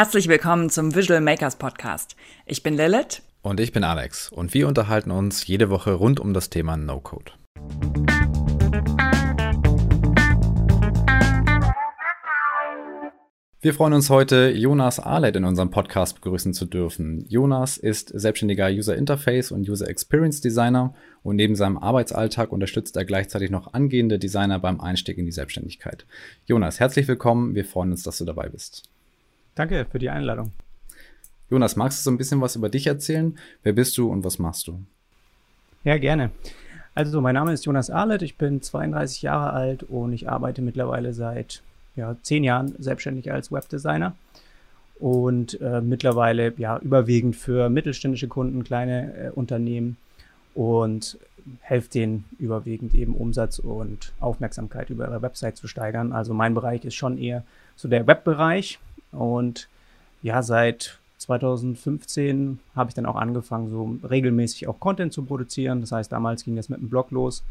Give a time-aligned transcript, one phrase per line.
[0.00, 2.16] Herzlich willkommen zum Visual Makers Podcast.
[2.46, 3.20] Ich bin Lilith.
[3.42, 4.32] Und ich bin Alex.
[4.32, 7.32] Und wir unterhalten uns jede Woche rund um das Thema No-Code.
[13.60, 17.26] Wir freuen uns heute, Jonas Arlet in unserem Podcast begrüßen zu dürfen.
[17.28, 23.04] Jonas ist selbstständiger User Interface und User Experience Designer und neben seinem Arbeitsalltag unterstützt er
[23.04, 26.06] gleichzeitig noch angehende Designer beim Einstieg in die Selbstständigkeit.
[26.46, 27.54] Jonas, herzlich willkommen.
[27.54, 28.88] Wir freuen uns, dass du dabei bist.
[29.60, 30.52] Danke für die Einladung.
[31.50, 33.36] Jonas, magst du so ein bisschen was über dich erzählen?
[33.62, 34.80] Wer bist du und was machst du?
[35.84, 36.30] Ja, gerne.
[36.94, 41.12] Also, mein Name ist Jonas Arlet, ich bin 32 Jahre alt und ich arbeite mittlerweile
[41.12, 41.60] seit
[41.94, 44.16] ja, zehn Jahren selbstständig als Webdesigner
[44.98, 49.98] und äh, mittlerweile ja überwiegend für mittelständische Kunden, kleine äh, Unternehmen
[50.54, 51.18] und
[51.60, 56.12] helfe denen überwiegend eben Umsatz und Aufmerksamkeit über ihre Website zu steigern.
[56.12, 57.44] Also mein Bereich ist schon eher
[57.76, 58.78] so der Webbereich
[59.12, 59.68] und
[60.22, 65.80] ja, seit 2015 habe ich dann auch angefangen, so regelmäßig auch Content zu produzieren.
[65.80, 67.44] Das heißt, damals ging das mit dem Blog los,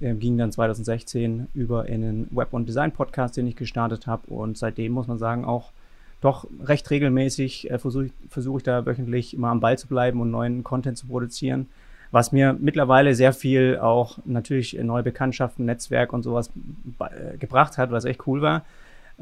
[0.00, 4.32] äh, ging dann 2016 über in den Web- und Design-Podcast, den ich gestartet habe.
[4.32, 5.72] Und seitdem muss man sagen, auch
[6.20, 10.30] doch recht regelmäßig äh, versuche versuch ich da wöchentlich immer am Ball zu bleiben und
[10.30, 11.68] neuen Content zu produzieren.
[12.12, 16.50] Was mir mittlerweile sehr viel auch natürlich neue Bekanntschaften, Netzwerk und sowas
[16.98, 18.64] äh, gebracht hat, was echt cool war.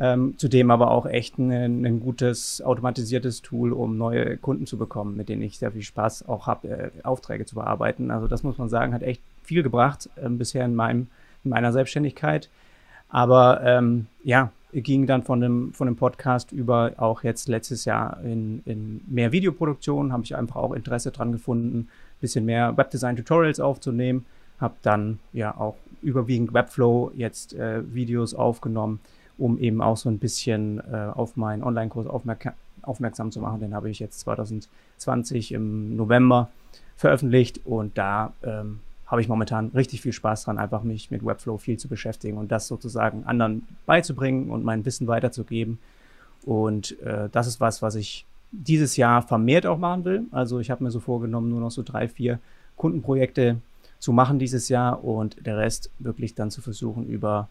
[0.01, 5.17] Ähm, zudem aber auch echt ein, ein, gutes automatisiertes Tool, um neue Kunden zu bekommen,
[5.17, 8.13] mit denen ich sehr viel Spaß auch habe, äh, Aufträge zu bearbeiten.
[8.13, 11.09] Also das muss man sagen, hat echt viel gebracht äh, bisher in, meinem,
[11.43, 12.49] in meiner Selbstständigkeit.
[13.09, 18.21] Aber ähm, ja, ging dann von dem, von dem Podcast über auch jetzt letztes Jahr
[18.23, 21.89] in, in mehr Videoproduktion, habe ich einfach auch Interesse dran gefunden,
[22.21, 24.27] bisschen mehr Webdesign-Tutorials aufzunehmen,
[24.61, 29.01] habe dann ja auch überwiegend Webflow jetzt äh, Videos aufgenommen
[29.39, 33.61] um eben auch so ein bisschen äh, auf meinen Online-Kurs aufmerk aufmerksam zu machen.
[33.61, 36.48] Den habe ich jetzt 2020 im November
[36.97, 41.59] veröffentlicht und da ähm, habe ich momentan richtig viel Spaß dran, einfach mich mit Webflow
[41.59, 45.78] viel zu beschäftigen und das sozusagen anderen beizubringen und mein Wissen weiterzugeben.
[46.44, 50.22] Und äh, das ist was, was ich dieses Jahr vermehrt auch machen will.
[50.31, 52.38] Also ich habe mir so vorgenommen, nur noch so drei, vier
[52.77, 53.56] Kundenprojekte
[53.98, 57.48] zu machen dieses Jahr und der Rest wirklich dann zu versuchen, über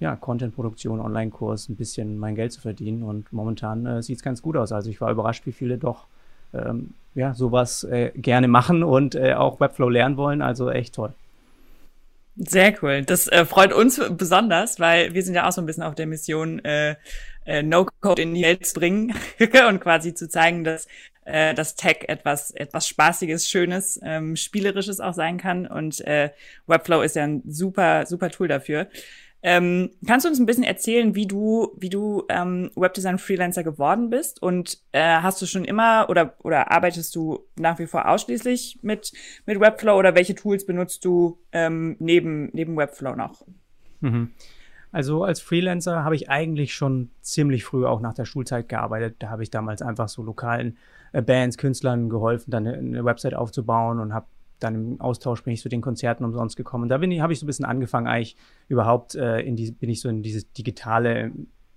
[0.00, 3.02] ja, Content-Produktion, Online-Kurs ein bisschen mein Geld zu verdienen.
[3.02, 4.72] Und momentan äh, sieht es ganz gut aus.
[4.72, 6.06] Also ich war überrascht, wie viele doch
[6.54, 10.42] ähm, ja, sowas äh, gerne machen und äh, auch Webflow lernen wollen.
[10.42, 11.12] Also echt toll.
[12.36, 13.02] Sehr cool.
[13.02, 16.06] Das äh, freut uns besonders, weil wir sind ja auch so ein bisschen auf der
[16.06, 16.96] Mission, äh,
[17.44, 19.14] äh, No-Code in die Welt zu bringen
[19.68, 20.86] und quasi zu zeigen, dass
[21.24, 25.66] äh, das Tech etwas etwas Spaßiges, Schönes, ähm, Spielerisches auch sein kann.
[25.66, 26.30] Und äh,
[26.66, 28.86] Webflow ist ja ein super super Tool dafür.
[29.42, 34.42] Ähm, kannst du uns ein bisschen erzählen, wie du, wie du ähm, Webdesign-Freelancer geworden bist?
[34.42, 39.12] Und äh, hast du schon immer oder, oder arbeitest du nach wie vor ausschließlich mit,
[39.46, 43.46] mit Webflow oder welche Tools benutzt du ähm, neben, neben Webflow noch?
[44.00, 44.32] Mhm.
[44.92, 49.16] Also als Freelancer habe ich eigentlich schon ziemlich früh auch nach der Schulzeit gearbeitet.
[49.20, 50.76] Da habe ich damals einfach so lokalen
[51.12, 54.26] äh, Bands, Künstlern geholfen, dann eine, eine Website aufzubauen und habe
[54.60, 56.88] dann im Austausch bin ich zu den Konzerten umsonst gekommen.
[56.88, 58.36] Da bin ich, habe ich so ein bisschen angefangen, eigentlich
[58.68, 61.32] überhaupt äh, in die, bin ich so in dieses digitale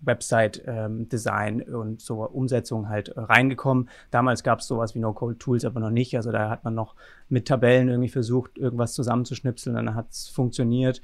[0.06, 3.90] Website-Design ähm, und so Umsetzung halt äh, reingekommen.
[4.12, 6.16] Damals gab es sowas wie No-Code-Tools, aber noch nicht.
[6.16, 6.96] Also da hat man noch
[7.30, 11.02] mit Tabellen irgendwie versucht, irgendwas zusammenzuschnipseln, dann hat es funktioniert.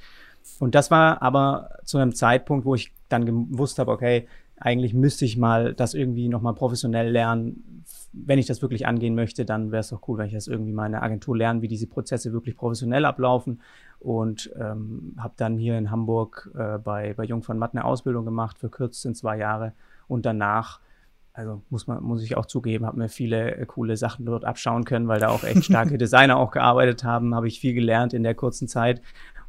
[0.59, 4.27] Und das war aber zu einem Zeitpunkt, wo ich dann gewusst habe, okay,
[4.59, 7.83] eigentlich müsste ich mal das irgendwie nochmal professionell lernen.
[8.11, 10.73] Wenn ich das wirklich angehen möchte, dann wäre es doch cool, wenn ich das irgendwie
[10.73, 13.61] mal in der Agentur lerne, wie diese Prozesse wirklich professionell ablaufen.
[13.99, 18.25] Und ähm, habe dann hier in Hamburg äh, bei, bei Jung von Matt eine Ausbildung
[18.25, 19.73] gemacht, verkürzt in zwei Jahre.
[20.07, 20.79] Und danach,
[21.33, 24.83] also muss man, muss ich auch zugeben, habe mir viele äh, coole Sachen dort abschauen
[24.83, 28.23] können, weil da auch echt starke Designer auch gearbeitet haben, habe ich viel gelernt in
[28.23, 29.01] der kurzen Zeit.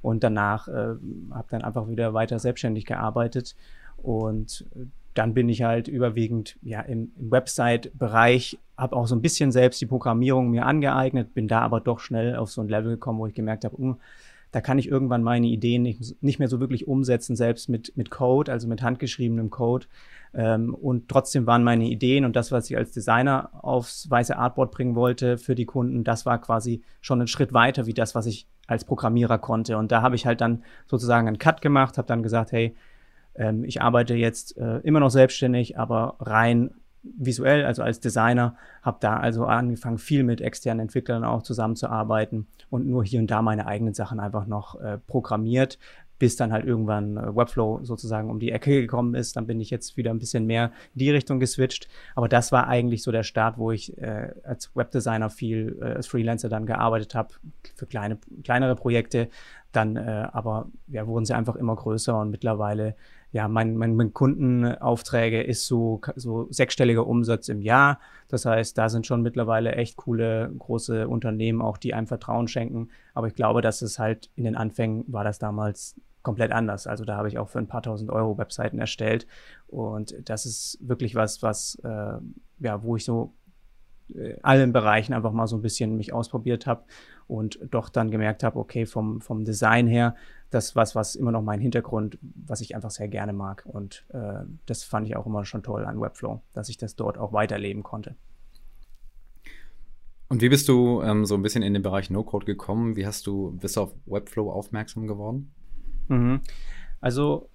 [0.02, 0.94] Und danach äh,
[1.32, 3.56] habe dann einfach wieder weiter selbstständig gearbeitet.
[3.96, 4.86] Und äh,
[5.20, 9.78] dann bin ich halt überwiegend ja im, im Website-Bereich, habe auch so ein bisschen selbst
[9.78, 13.26] die Programmierung mir angeeignet, bin da aber doch schnell auf so ein Level gekommen, wo
[13.26, 13.98] ich gemerkt habe, um,
[14.50, 18.10] da kann ich irgendwann meine Ideen nicht, nicht mehr so wirklich umsetzen, selbst mit, mit
[18.10, 19.88] Code, also mit handgeschriebenem Code.
[20.32, 24.70] Ähm, und trotzdem waren meine Ideen und das, was ich als Designer aufs weiße Artboard
[24.70, 28.24] bringen wollte für die Kunden, das war quasi schon ein Schritt weiter wie das, was
[28.24, 29.76] ich als Programmierer konnte.
[29.76, 32.74] Und da habe ich halt dann sozusagen einen Cut gemacht, habe dann gesagt, hey,
[33.34, 36.70] ähm, ich arbeite jetzt äh, immer noch selbstständig, aber rein
[37.02, 42.86] visuell, also als Designer, habe da also angefangen, viel mit externen Entwicklern auch zusammenzuarbeiten und
[42.86, 45.78] nur hier und da meine eigenen Sachen einfach noch äh, programmiert.
[46.20, 49.36] bis dann halt irgendwann äh, Webflow sozusagen um die Ecke gekommen ist.
[49.36, 51.88] Dann bin ich jetzt wieder ein bisschen mehr in die Richtung geswitcht.
[52.14, 56.06] Aber das war eigentlich so der Start, wo ich äh, als Webdesigner viel äh, als
[56.06, 57.34] Freelancer dann gearbeitet habe
[57.74, 59.30] für kleine, kleinere Projekte.
[59.72, 62.96] Dann äh, aber ja, wurden sie einfach immer größer und mittlerweile
[63.32, 68.00] ja, mein, mein, mein Kundenaufträge ist so, so sechsstelliger Umsatz im Jahr.
[68.28, 72.88] Das heißt, da sind schon mittlerweile echt coole, große Unternehmen auch, die einem Vertrauen schenken.
[73.14, 76.86] Aber ich glaube, dass es halt in den Anfängen war das damals komplett anders.
[76.86, 79.26] Also da habe ich auch für ein paar tausend Euro Webseiten erstellt.
[79.68, 82.18] Und das ist wirklich was, was, äh,
[82.58, 83.32] ja, wo ich so
[84.14, 86.82] äh, allen Bereichen einfach mal so ein bisschen mich ausprobiert habe
[87.28, 90.16] und doch dann gemerkt habe, okay, vom, vom Design her,
[90.50, 93.64] das was, was immer noch mein Hintergrund, was ich einfach sehr gerne mag.
[93.66, 97.18] Und äh, das fand ich auch immer schon toll an Webflow, dass ich das dort
[97.18, 98.16] auch weiterleben konnte.
[100.28, 102.94] Und wie bist du ähm, so ein bisschen in den Bereich No-Code gekommen?
[102.94, 105.50] Wie hast du, bist du auf Webflow aufmerksam geworden?
[106.08, 106.40] Mhm.
[107.00, 107.48] Also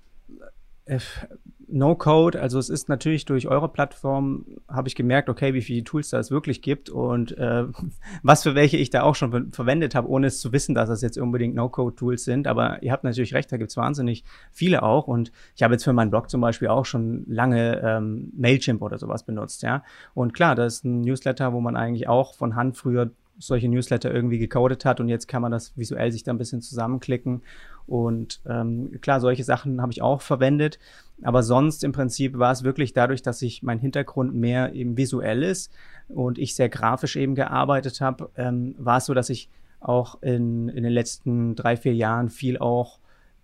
[1.67, 6.09] No-Code, also es ist natürlich durch eure Plattform, habe ich gemerkt, okay, wie viele Tools
[6.09, 7.65] da es wirklich gibt und äh,
[8.23, 10.89] was für welche ich da auch schon ver verwendet habe, ohne es zu wissen, dass
[10.89, 12.47] das jetzt unbedingt No-Code-Tools sind.
[12.47, 15.07] Aber ihr habt natürlich recht, da gibt es wahnsinnig viele auch.
[15.07, 18.97] Und ich habe jetzt für meinen Blog zum Beispiel auch schon lange ähm, Mailchimp oder
[18.97, 19.83] sowas benutzt, ja.
[20.13, 24.13] Und klar, das ist ein Newsletter, wo man eigentlich auch von Hand früher solche Newsletter
[24.13, 27.41] irgendwie gecodet hat und jetzt kann man das visuell sich da ein bisschen zusammenklicken.
[27.87, 30.79] Und ähm, klar, solche Sachen habe ich auch verwendet.
[31.21, 35.43] Aber sonst im Prinzip war es wirklich dadurch, dass ich mein Hintergrund mehr eben visuell
[35.43, 35.71] ist
[36.07, 39.49] und ich sehr grafisch eben gearbeitet habe, ähm, war es so, dass ich
[39.79, 42.99] auch in, in den letzten drei, vier Jahren viel auch,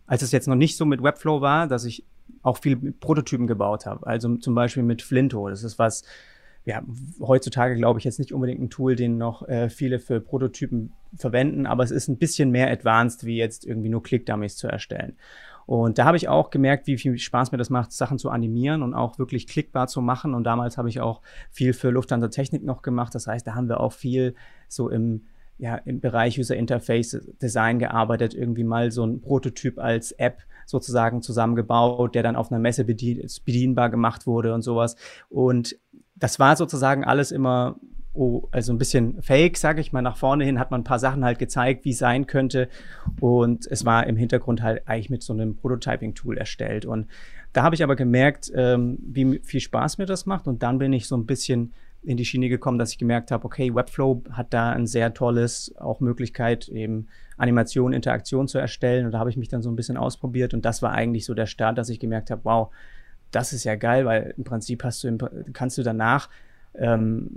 [0.07, 2.03] als es jetzt noch nicht so mit Webflow war, dass ich
[2.41, 4.07] auch viel Prototypen gebaut habe.
[4.07, 5.49] Also zum Beispiel mit Flinto.
[5.49, 6.03] Das ist was,
[6.65, 6.83] ja,
[7.19, 11.65] heutzutage glaube ich jetzt nicht unbedingt ein Tool, den noch äh, viele für Prototypen verwenden,
[11.65, 15.17] aber es ist ein bisschen mehr advanced, wie jetzt irgendwie nur Click-Dummies zu erstellen.
[15.65, 18.83] Und da habe ich auch gemerkt, wie viel Spaß mir das macht, Sachen zu animieren
[18.83, 20.33] und auch wirklich klickbar zu machen.
[20.33, 23.15] Und damals habe ich auch viel für Lufthansa Technik noch gemacht.
[23.15, 24.35] Das heißt, da haben wir auch viel
[24.67, 25.21] so im
[25.57, 31.21] ja, im Bereich User Interface Design gearbeitet, irgendwie mal so ein Prototyp als App sozusagen
[31.21, 34.95] zusammengebaut, der dann auf einer Messe bedien bedienbar gemacht wurde und sowas.
[35.29, 35.77] Und
[36.21, 37.75] das war sozusagen alles immer
[38.13, 40.01] oh, also ein bisschen fake, sage ich mal.
[40.01, 42.69] Nach vorne hin hat man ein paar Sachen halt gezeigt, wie es sein könnte.
[43.19, 46.85] Und es war im Hintergrund halt eigentlich mit so einem Prototyping-Tool erstellt.
[46.85, 47.07] Und
[47.53, 50.47] da habe ich aber gemerkt, ähm, wie viel Spaß mir das macht.
[50.47, 51.73] Und dann bin ich so ein bisschen
[52.03, 55.73] in die Schiene gekommen, dass ich gemerkt habe, okay, Webflow hat da ein sehr tolles,
[55.77, 57.07] auch Möglichkeit, eben
[57.37, 59.05] Animation, Interaktion zu erstellen.
[59.05, 60.53] Und da habe ich mich dann so ein bisschen ausprobiert.
[60.53, 62.69] Und das war eigentlich so der Start, dass ich gemerkt habe, wow,
[63.31, 65.17] das ist ja geil, weil im Prinzip hast du,
[65.53, 66.29] kannst du danach
[66.73, 67.31] ähm,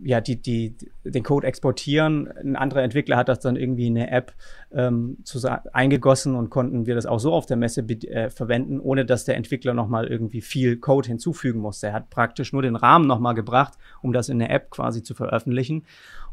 [0.00, 2.28] ja, die, die, den Code exportieren.
[2.28, 4.34] Ein anderer Entwickler hat das dann irgendwie in eine App
[4.72, 5.18] ähm,
[5.72, 9.36] eingegossen und konnten wir das auch so auf der Messe äh, verwenden, ohne dass der
[9.36, 11.88] Entwickler nochmal irgendwie viel Code hinzufügen musste.
[11.88, 15.14] Er hat praktisch nur den Rahmen nochmal gebracht, um das in der App quasi zu
[15.14, 15.84] veröffentlichen.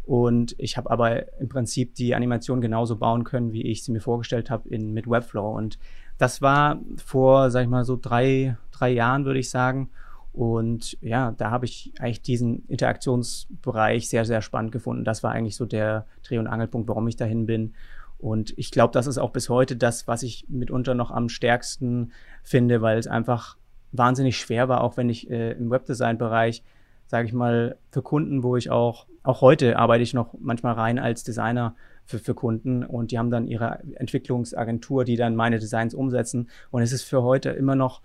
[0.03, 4.01] Und ich habe aber im Prinzip die Animation genauso bauen können, wie ich sie mir
[4.01, 5.55] vorgestellt habe mit Webflow.
[5.55, 5.77] Und
[6.17, 9.89] das war vor, sag ich mal, so drei, drei Jahren, würde ich sagen.
[10.33, 15.03] Und ja, da habe ich eigentlich diesen Interaktionsbereich sehr, sehr spannend gefunden.
[15.03, 17.73] Das war eigentlich so der Dreh- und Angelpunkt, warum ich dahin bin.
[18.17, 22.11] Und ich glaube, das ist auch bis heute das, was ich mitunter noch am stärksten
[22.43, 23.57] finde, weil es einfach
[23.91, 26.63] wahnsinnig schwer war, auch wenn ich äh, im Webdesign-Bereich,
[27.07, 30.97] sage ich mal, für Kunden, wo ich auch, auch heute arbeite ich noch manchmal rein
[30.97, 35.93] als Designer für, für Kunden und die haben dann ihre Entwicklungsagentur, die dann meine Designs
[35.93, 36.49] umsetzen.
[36.69, 38.01] Und es ist für heute immer noch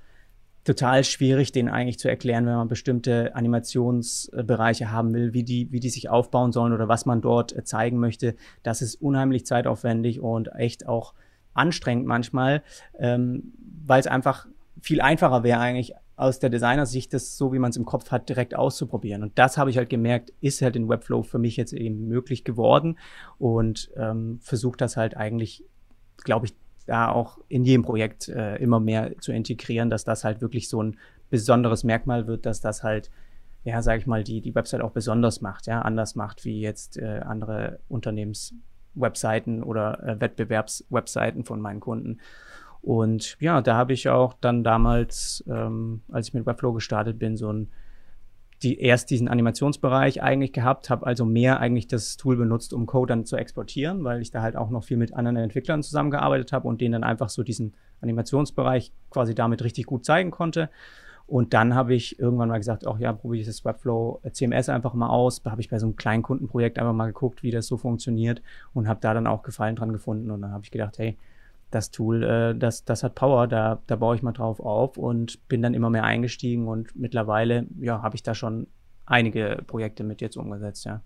[0.67, 5.81] total schwierig, den eigentlich zu erklären, wenn man bestimmte Animationsbereiche haben will, wie die, wie
[5.81, 8.35] die sich aufbauen sollen oder was man dort zeigen möchte.
[8.63, 11.15] Das ist unheimlich zeitaufwendig und echt auch
[11.55, 12.63] anstrengend manchmal,
[12.99, 13.55] ähm,
[13.87, 14.47] weil es einfach
[14.81, 18.29] viel einfacher wäre eigentlich aus der Designersicht, das so wie man es im Kopf hat,
[18.29, 19.23] direkt auszuprobieren.
[19.23, 22.43] Und das habe ich halt gemerkt, ist halt in Webflow für mich jetzt eben möglich
[22.43, 22.99] geworden
[23.39, 25.65] und ähm, versuche das halt eigentlich,
[26.25, 26.55] glaube ich,
[26.87, 30.83] da auch in jedem Projekt äh, immer mehr zu integrieren, dass das halt wirklich so
[30.83, 30.97] ein
[31.31, 33.11] besonderes Merkmal wird, dass das halt,
[33.65, 36.97] ja, sage ich mal, die, die Website auch besonders macht, ja, anders macht wie jetzt
[36.97, 42.19] äh, andere Unternehmenswebseiten oder äh, Wettbewerbswebseiten von meinen Kunden.
[42.83, 47.37] Und ja, da habe ich auch dann damals, ähm, als ich mit Webflow gestartet bin,
[47.37, 47.69] so ein
[48.63, 53.11] die erst diesen Animationsbereich eigentlich gehabt, habe also mehr eigentlich das Tool benutzt, um Code
[53.11, 56.67] dann zu exportieren, weil ich da halt auch noch viel mit anderen Entwicklern zusammengearbeitet habe
[56.67, 60.71] und denen dann einfach so diesen Animationsbereich quasi damit richtig gut zeigen konnte.
[61.27, 64.95] Und dann habe ich irgendwann mal gesagt, auch ja, probiere ich das Webflow CMS einfach
[64.95, 65.43] mal aus.
[65.43, 68.43] Da habe ich bei so einem kleinen Kundenprojekt einfach mal geguckt, wie das so funktioniert
[68.75, 70.31] und habe da dann auch Gefallen dran gefunden.
[70.31, 71.19] Und dann habe ich gedacht, hey,
[71.71, 75.47] das Tool, äh, das, das hat Power, da, da baue ich mal drauf auf und
[75.49, 78.67] bin dann immer mehr eingestiegen und mittlerweile, ja, habe ich da schon
[79.05, 81.03] einige Projekte mit jetzt umgesetzt, ja.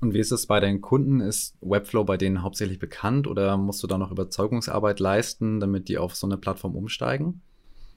[0.00, 1.20] Und wie ist es bei deinen Kunden?
[1.20, 5.96] Ist Webflow bei denen hauptsächlich bekannt oder musst du da noch Überzeugungsarbeit leisten, damit die
[5.96, 7.40] auf so eine Plattform umsteigen?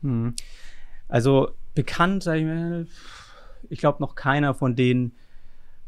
[0.01, 0.33] Hm.
[1.09, 2.87] Also bekannt, sag ich mal,
[3.69, 5.13] ich glaube noch keiner von denen,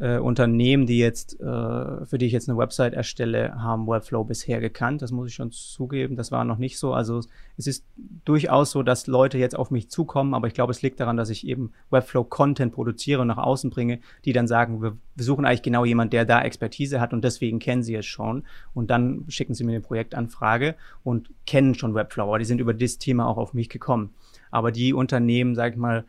[0.01, 4.59] äh, Unternehmen, die jetzt, äh, für die ich jetzt eine Website erstelle, haben Webflow bisher
[4.59, 5.03] gekannt.
[5.03, 6.15] Das muss ich schon zugeben.
[6.15, 6.93] Das war noch nicht so.
[6.93, 7.21] Also
[7.55, 7.85] es ist
[8.25, 11.29] durchaus so, dass Leute jetzt auf mich zukommen, aber ich glaube, es liegt daran, dass
[11.29, 15.61] ich eben Webflow-Content produziere und nach außen bringe, die dann sagen, wir, wir suchen eigentlich
[15.61, 18.43] genau jemand, der da Expertise hat und deswegen kennen sie es schon.
[18.73, 22.23] Und dann schicken sie mir eine Projektanfrage und kennen schon Webflow.
[22.23, 24.15] Aber die sind über das Thema auch auf mich gekommen.
[24.49, 26.05] Aber die Unternehmen, sag ich mal,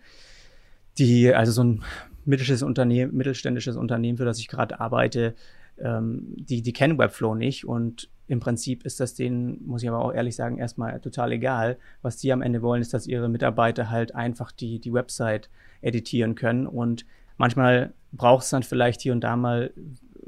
[0.97, 1.83] die, also so ein
[2.25, 5.35] mittelständisches Unternehmen, mittelständisches Unternehmen, für das ich gerade arbeite,
[5.79, 10.03] ähm, die, die kennen Webflow nicht und im Prinzip ist das denen, muss ich aber
[10.03, 11.77] auch ehrlich sagen, erstmal total egal.
[12.01, 15.51] Was die am Ende wollen, ist, dass ihre Mitarbeiter halt einfach die, die Website
[15.83, 17.05] editieren können und
[17.37, 19.73] manchmal braucht es dann vielleicht hier und da mal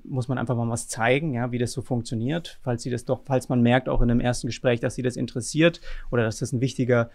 [0.07, 3.23] muss man einfach mal was zeigen, ja, wie das so funktioniert, falls sie das doch,
[3.25, 6.53] falls man merkt auch in einem ersten Gespräch, dass sie das interessiert oder dass das
[6.53, 7.11] ein wichtiger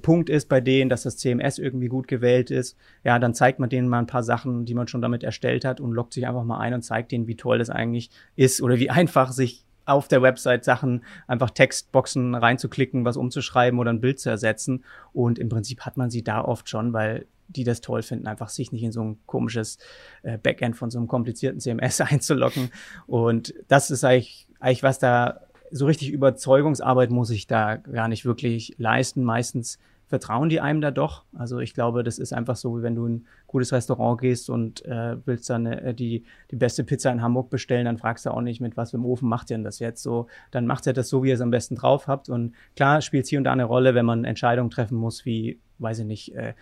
[0.00, 3.68] Punkt ist bei denen, dass das CMS irgendwie gut gewählt ist, ja, dann zeigt man
[3.68, 6.44] denen mal ein paar Sachen, die man schon damit erstellt hat und lockt sich einfach
[6.44, 10.06] mal ein und zeigt denen, wie toll das eigentlich ist oder wie einfach sich auf
[10.06, 14.84] der Website Sachen einfach Textboxen reinzuklicken, was umzuschreiben oder ein Bild zu ersetzen.
[15.12, 18.48] Und im Prinzip hat man sie da oft schon, weil die das toll finden, einfach
[18.48, 19.78] sich nicht in so ein komisches
[20.22, 22.70] äh, Backend von so einem komplizierten CMS einzulocken.
[23.06, 25.40] Und das ist eigentlich, eigentlich was da
[25.72, 29.24] so richtig Überzeugungsarbeit muss ich da gar nicht wirklich leisten.
[29.24, 29.78] Meistens
[30.12, 31.24] vertrauen die einem da doch.
[31.32, 34.50] Also ich glaube, das ist einfach so, wie wenn du in ein gutes Restaurant gehst
[34.50, 38.30] und äh, willst dann äh, die, die beste Pizza in Hamburg bestellen, dann fragst du
[38.30, 40.26] auch nicht, mit was für Ofen macht ihr denn das jetzt so.
[40.50, 42.28] Dann macht ihr das so, wie ihr es am besten drauf habt.
[42.28, 45.60] Und klar spielt es hier und da eine Rolle, wenn man Entscheidungen treffen muss, wie,
[45.78, 46.52] weiß ich nicht, äh,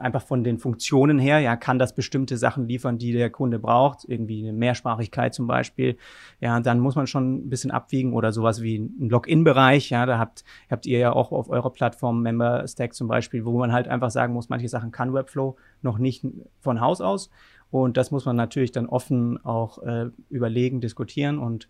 [0.00, 4.04] einfach von den Funktionen her, ja, kann das bestimmte Sachen liefern, die der Kunde braucht,
[4.08, 5.96] irgendwie eine Mehrsprachigkeit zum Beispiel,
[6.40, 10.18] ja, dann muss man schon ein bisschen abwiegen oder sowas wie ein Login-Bereich, ja, da
[10.18, 13.88] habt, habt ihr ja auch auf eurer Plattform Member Stack zum Beispiel, wo man halt
[13.88, 16.26] einfach sagen muss, manche Sachen kann Webflow noch nicht
[16.60, 17.30] von Haus aus
[17.70, 21.68] und das muss man natürlich dann offen auch äh, überlegen, diskutieren und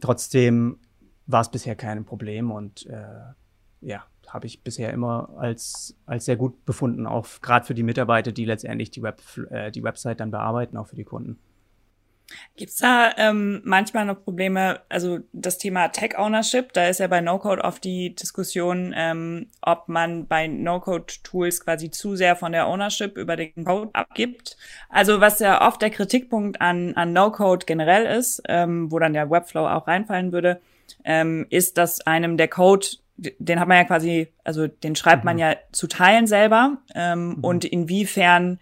[0.00, 0.78] trotzdem
[1.26, 3.04] war es bisher kein Problem und äh,
[3.80, 8.32] ja, habe ich bisher immer als, als sehr gut befunden, auch gerade für die Mitarbeiter,
[8.32, 9.20] die letztendlich die, Web,
[9.50, 11.38] äh, die Website dann bearbeiten, auch für die Kunden.
[12.56, 17.64] Gibt's da ähm, manchmal noch Probleme, also das Thema Tech-Ownership, da ist ja bei No-Code
[17.64, 23.36] oft die Diskussion, ähm, ob man bei No-Code-Tools quasi zu sehr von der Ownership über
[23.36, 24.56] den Code abgibt.
[24.88, 29.30] Also was ja oft der Kritikpunkt an, an No-Code generell ist, ähm, wo dann der
[29.30, 30.60] Webflow auch reinfallen würde,
[31.04, 32.86] ähm, ist, dass einem der Code
[33.38, 35.26] den hat man ja quasi, also den schreibt mhm.
[35.26, 37.44] man ja zu Teilen selber ähm, mhm.
[37.44, 38.58] und inwiefern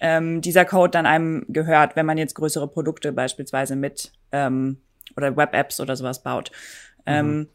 [0.00, 4.78] ähm, dieser Code dann einem gehört, wenn man jetzt größere Produkte beispielsweise mit ähm,
[5.16, 6.50] oder Web-Apps oder sowas baut.
[7.00, 7.02] Mhm.
[7.06, 7.48] Ähm,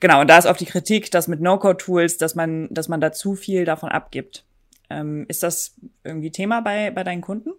[0.00, 3.12] genau, und da ist oft die Kritik, dass mit No-Code-Tools, dass man, dass man da
[3.12, 4.44] zu viel davon abgibt.
[4.90, 7.50] Ähm, ist das irgendwie Thema bei, bei deinen Kunden?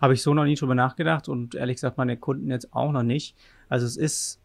[0.00, 3.02] Habe ich so noch nie drüber nachgedacht und ehrlich gesagt meine Kunden jetzt auch noch
[3.02, 3.34] nicht.
[3.68, 4.40] Also es ist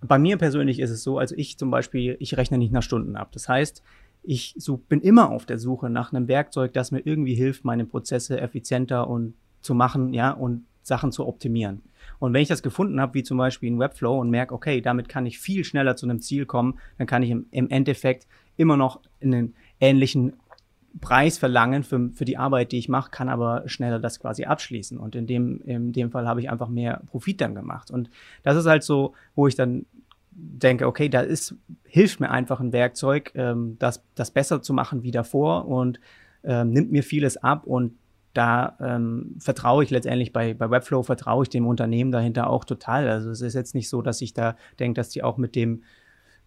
[0.00, 3.16] bei mir persönlich ist es so, also ich zum Beispiel, ich rechne nicht nach Stunden
[3.16, 3.30] ab.
[3.32, 3.82] Das heißt,
[4.22, 7.84] ich so, bin immer auf der Suche nach einem Werkzeug, das mir irgendwie hilft, meine
[7.84, 11.82] Prozesse effizienter und zu machen, ja, und Sachen zu optimieren.
[12.18, 15.08] Und wenn ich das gefunden habe, wie zum Beispiel in Webflow und merke, okay, damit
[15.08, 18.26] kann ich viel schneller zu einem Ziel kommen, dann kann ich im, im Endeffekt
[18.56, 20.34] immer noch einen ähnlichen
[21.00, 24.98] Preis verlangen für, für die Arbeit, die ich mache, kann aber schneller das quasi abschließen.
[24.98, 27.90] Und in dem, in dem Fall habe ich einfach mehr Profit dann gemacht.
[27.90, 28.10] Und
[28.42, 29.86] das ist halt so, wo ich dann
[30.32, 31.54] denke, okay, da ist,
[31.84, 36.00] hilft mir einfach ein Werkzeug, ähm, das, das besser zu machen wie davor und
[36.44, 37.92] ähm, nimmt mir vieles ab und
[38.32, 43.08] da ähm, vertraue ich letztendlich bei, bei Webflow, vertraue ich dem Unternehmen dahinter auch total.
[43.08, 45.82] Also es ist jetzt nicht so, dass ich da denke, dass die auch mit dem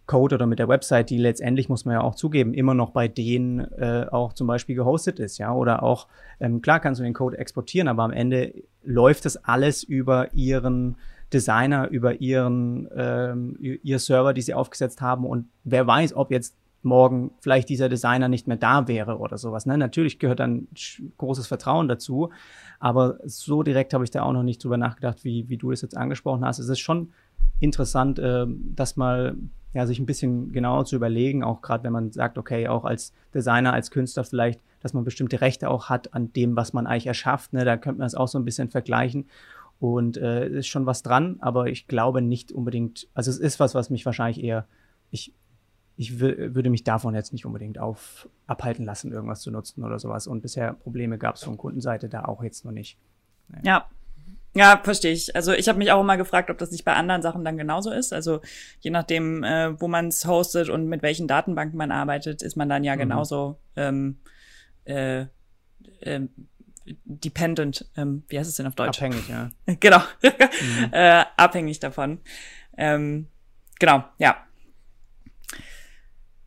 [0.06, 3.08] Code oder mit der Website, die letztendlich, muss man ja auch zugeben, immer noch bei
[3.08, 6.08] denen äh, auch zum Beispiel gehostet ist, ja, oder auch,
[6.40, 10.96] ähm, klar kannst du den Code exportieren, aber am Ende läuft das alles über ihren
[11.32, 16.54] Designer, über ihren, ähm, ihr Server, die sie aufgesetzt haben und wer weiß, ob jetzt
[16.84, 19.64] morgen vielleicht dieser Designer nicht mehr da wäre oder sowas.
[19.64, 19.78] Ne?
[19.78, 20.68] Natürlich gehört dann
[21.16, 22.30] großes Vertrauen dazu,
[22.78, 25.80] aber so direkt habe ich da auch noch nicht drüber nachgedacht, wie, wie du das
[25.80, 26.58] jetzt angesprochen hast.
[26.58, 27.12] Es ist schon
[27.58, 29.34] interessant, äh, das mal
[29.74, 33.12] ja, sich ein bisschen genauer zu überlegen, auch gerade wenn man sagt, okay, auch als
[33.34, 37.08] Designer, als Künstler vielleicht, dass man bestimmte Rechte auch hat an dem, was man eigentlich
[37.08, 37.52] erschafft.
[37.52, 37.64] Ne?
[37.64, 39.26] Da könnte man es auch so ein bisschen vergleichen.
[39.80, 43.74] Und äh, ist schon was dran, aber ich glaube nicht unbedingt, also es ist was,
[43.74, 44.66] was mich wahrscheinlich eher,
[45.10, 45.34] ich,
[45.96, 50.28] ich würde mich davon jetzt nicht unbedingt auf abhalten lassen, irgendwas zu nutzen oder sowas.
[50.28, 52.96] Und bisher Probleme gab es von Kundenseite da auch jetzt noch nicht.
[53.48, 53.62] Naja.
[53.64, 53.86] Ja,
[54.54, 55.34] ja, verstehe ich.
[55.34, 57.90] Also ich habe mich auch immer gefragt, ob das nicht bei anderen Sachen dann genauso
[57.90, 58.12] ist.
[58.12, 58.40] Also
[58.80, 62.68] je nachdem, äh, wo man es hostet und mit welchen Datenbanken man arbeitet, ist man
[62.68, 63.00] dann ja mhm.
[63.00, 64.18] genauso ähm,
[64.84, 65.22] äh,
[66.00, 66.20] äh,
[67.04, 67.86] dependent.
[67.96, 68.98] Ähm, wie heißt es denn auf Deutsch?
[68.98, 69.50] Abhängig, ja.
[69.80, 69.98] genau.
[70.22, 70.88] mhm.
[70.92, 72.20] äh, abhängig davon.
[72.76, 73.26] Ähm,
[73.80, 74.36] genau, ja.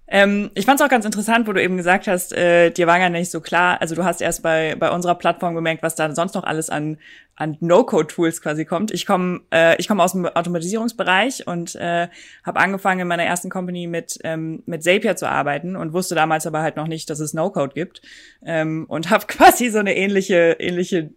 [0.09, 2.97] Ähm, ich fand es auch ganz interessant, wo du eben gesagt hast, äh, dir war
[2.97, 6.13] ja nicht so klar, also du hast erst bei, bei unserer Plattform gemerkt, was da
[6.15, 6.97] sonst noch alles an,
[7.38, 8.91] an No-Code-Tools quasi kommt.
[8.91, 12.08] Ich komme äh, ich komm aus dem Automatisierungsbereich und äh,
[12.44, 16.48] habe angefangen in meiner ersten Company mit, ähm, mit Zapier zu arbeiten und wusste damals
[16.48, 18.01] aber halt noch nicht, dass es No-Code gibt
[18.44, 21.12] ähm, und habe quasi so eine ähnliche, ähnliche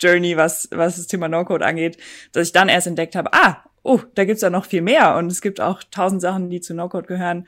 [0.00, 1.98] Journey, was, was das Thema No-Code angeht,
[2.32, 5.30] dass ich dann erst entdeckt habe, ah, oh, da gibt's ja noch viel mehr und
[5.30, 7.46] es gibt auch tausend Sachen, die zu No-Code gehören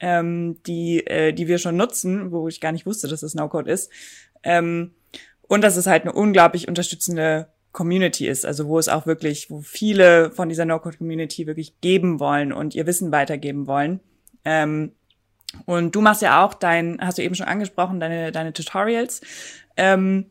[0.00, 3.70] ähm, die, äh, die wir schon nutzen, wo ich gar nicht wusste, dass es No-Code
[3.70, 3.90] ist.
[4.42, 4.92] Ähm,
[5.48, 9.60] und dass es halt eine unglaublich unterstützende Community ist, also wo es auch wirklich, wo
[9.60, 14.00] viele von dieser No-Code-Community wirklich geben wollen und ihr Wissen weitergeben wollen.
[14.44, 14.92] Ähm,
[15.66, 19.20] und du machst ja auch dein, hast du eben schon angesprochen, deine, deine Tutorials.
[19.76, 20.26] Ähm,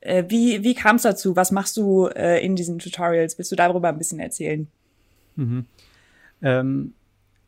[0.00, 1.36] äh, wie wie kam es dazu?
[1.36, 3.38] Was machst du äh, in diesen Tutorials?
[3.38, 4.66] Willst du darüber ein bisschen erzählen?
[5.36, 5.66] Mhm.
[6.42, 6.94] Ähm,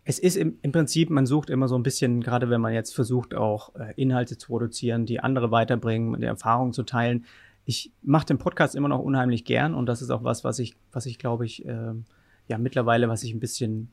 [0.05, 2.95] es ist im, im, Prinzip, man sucht immer so ein bisschen, gerade wenn man jetzt
[2.95, 7.27] versucht, auch äh, Inhalte zu produzieren, die andere weiterbringen, die Erfahrungen zu teilen.
[7.71, 10.75] Ich mache den Podcast immer noch unheimlich gern und das ist auch was, was ich,
[10.91, 11.93] was ich glaube ich, äh,
[12.49, 13.93] ja mittlerweile, was ich ein bisschen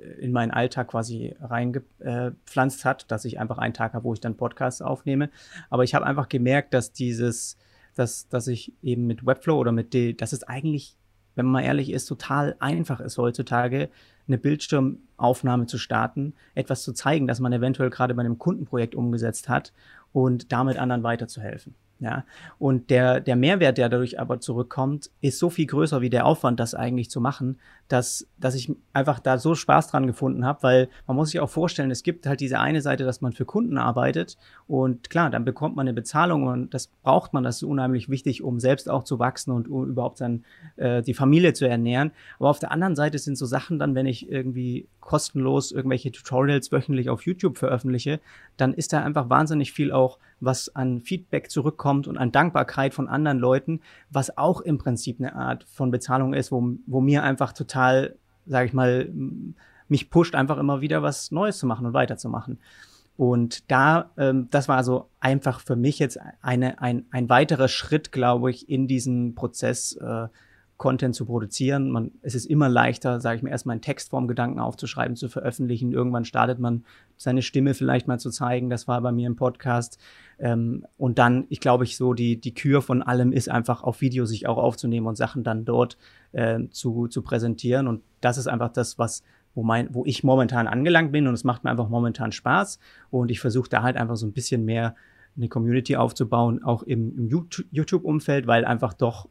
[0.00, 4.20] äh, in meinen Alltag quasi reingepflanzt hat, dass ich einfach einen Tag habe, wo ich
[4.20, 5.28] dann Podcasts aufnehme.
[5.68, 7.58] Aber ich habe einfach gemerkt, dass dieses,
[7.94, 10.96] dass, dass ich eben mit Webflow oder mit, D, dass es eigentlich,
[11.34, 13.90] wenn man mal ehrlich ist, total einfach ist heutzutage,
[14.26, 19.50] eine Bildschirmaufnahme zu starten, etwas zu zeigen, das man eventuell gerade bei einem Kundenprojekt umgesetzt
[19.50, 19.74] hat
[20.14, 21.74] und damit anderen weiterzuhelfen.
[22.02, 22.24] Ja,
[22.58, 26.58] und der, der Mehrwert, der dadurch aber zurückkommt, ist so viel größer wie der Aufwand,
[26.58, 30.88] das eigentlich zu machen, dass, dass ich einfach da so Spaß dran gefunden habe, weil
[31.06, 33.78] man muss sich auch vorstellen, es gibt halt diese eine Seite, dass man für Kunden
[33.78, 38.08] arbeitet und klar, dann bekommt man eine Bezahlung und das braucht man, das ist unheimlich
[38.08, 42.10] wichtig, um selbst auch zu wachsen und um überhaupt dann äh, die Familie zu ernähren.
[42.40, 46.72] Aber auf der anderen Seite sind so Sachen dann, wenn ich irgendwie kostenlos irgendwelche Tutorials
[46.72, 48.18] wöchentlich auf YouTube veröffentliche,
[48.56, 53.08] dann ist da einfach wahnsinnig viel auch was an Feedback zurückkommt und an Dankbarkeit von
[53.08, 57.52] anderen Leuten, was auch im Prinzip eine Art von Bezahlung ist, wo, wo mir einfach
[57.52, 59.08] total, sage ich mal,
[59.88, 62.58] mich pusht, einfach immer wieder was Neues zu machen und weiterzumachen.
[63.16, 68.10] Und da, ähm, das war also einfach für mich jetzt eine, ein, ein weiterer Schritt,
[68.10, 70.28] glaube ich, in diesem Prozess, äh,
[70.82, 71.92] Content zu produzieren.
[71.92, 75.92] Man, es ist immer leichter, sage ich mir, erstmal in Textform Gedanken aufzuschreiben, zu veröffentlichen.
[75.92, 76.82] Irgendwann startet man
[77.16, 78.68] seine Stimme vielleicht mal zu zeigen.
[78.68, 80.00] Das war bei mir im Podcast.
[80.40, 84.00] Ähm, und dann, ich glaube, ich so die, die Kür von allem ist einfach auf
[84.00, 85.98] Video sich auch aufzunehmen und Sachen dann dort
[86.32, 87.86] äh, zu, zu präsentieren.
[87.86, 89.22] Und das ist einfach das, was
[89.54, 92.80] wo, mein, wo ich momentan angelangt bin und es macht mir einfach momentan Spaß.
[93.12, 94.96] Und ich versuche da halt einfach so ein bisschen mehr
[95.36, 99.28] eine Community aufzubauen, auch im, im YouTube-Umfeld, weil einfach doch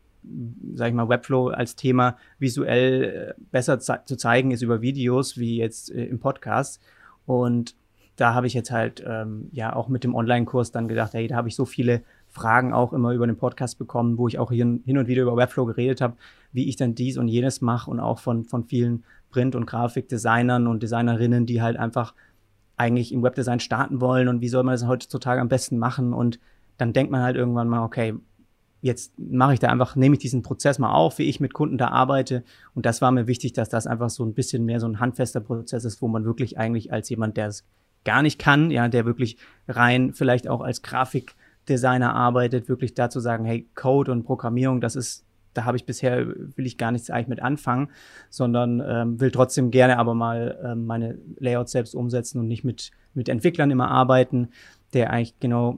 [0.76, 5.58] sag ich mal, Webflow als Thema visuell äh, besser zu zeigen ist über Videos wie
[5.58, 6.82] jetzt äh, im Podcast.
[7.26, 7.76] Und
[8.16, 11.36] da habe ich jetzt halt ähm, ja auch mit dem Online-Kurs dann gedacht, hey, da
[11.36, 14.66] habe ich so viele Fragen auch immer über den Podcast bekommen, wo ich auch hier,
[14.86, 16.16] hin und wieder über Webflow geredet habe,
[16.52, 20.68] wie ich dann dies und jenes mache und auch von, von vielen Print- und Grafikdesignern
[20.68, 22.14] und Designerinnen, die halt einfach
[22.78, 26.40] eigentlich im Webdesign starten wollen und wie soll man das heutzutage am besten machen und
[26.78, 28.16] dann denkt man halt irgendwann mal, okay,
[28.82, 31.78] jetzt mache ich da einfach, nehme ich diesen Prozess mal auf, wie ich mit Kunden
[31.78, 32.44] da arbeite.
[32.74, 35.40] Und das war mir wichtig, dass das einfach so ein bisschen mehr so ein handfester
[35.40, 37.64] Prozess ist, wo man wirklich eigentlich als jemand, der es
[38.04, 43.46] gar nicht kann, ja, der wirklich rein vielleicht auch als Grafikdesigner arbeitet, wirklich dazu sagen,
[43.46, 47.28] hey, Code und Programmierung, das ist, da habe ich bisher, will ich gar nichts eigentlich
[47.28, 47.90] mit anfangen,
[48.30, 52.92] sondern ähm, will trotzdem gerne aber mal ähm, meine Layouts selbst umsetzen und nicht mit,
[53.14, 54.50] mit Entwicklern immer arbeiten,
[54.94, 55.78] der eigentlich genau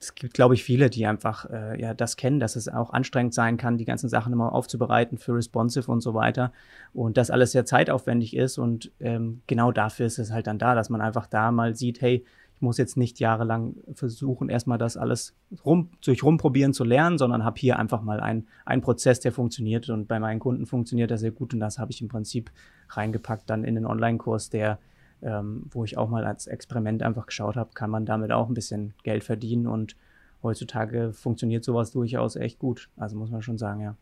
[0.00, 3.34] es gibt, glaube ich, viele, die einfach äh, ja das kennen, dass es auch anstrengend
[3.34, 6.52] sein kann, die ganzen Sachen immer aufzubereiten für responsive und so weiter.
[6.92, 8.58] Und das alles sehr zeitaufwendig ist.
[8.58, 12.00] Und ähm, genau dafür ist es halt dann da, dass man einfach da mal sieht,
[12.00, 17.16] hey, ich muss jetzt nicht jahrelang versuchen, erstmal das alles rum, durch rumprobieren zu lernen,
[17.16, 19.88] sondern habe hier einfach mal einen Prozess, der funktioniert.
[19.90, 21.54] Und bei meinen Kunden funktioniert er sehr gut.
[21.54, 22.50] Und das habe ich im Prinzip
[22.90, 24.78] reingepackt dann in den Online-Kurs, der
[25.22, 28.54] ähm, wo ich auch mal als Experiment einfach geschaut habe, kann man damit auch ein
[28.54, 29.96] bisschen Geld verdienen und
[30.42, 32.88] heutzutage funktioniert sowas durchaus echt gut.
[32.96, 33.96] Also muss man schon sagen, ja.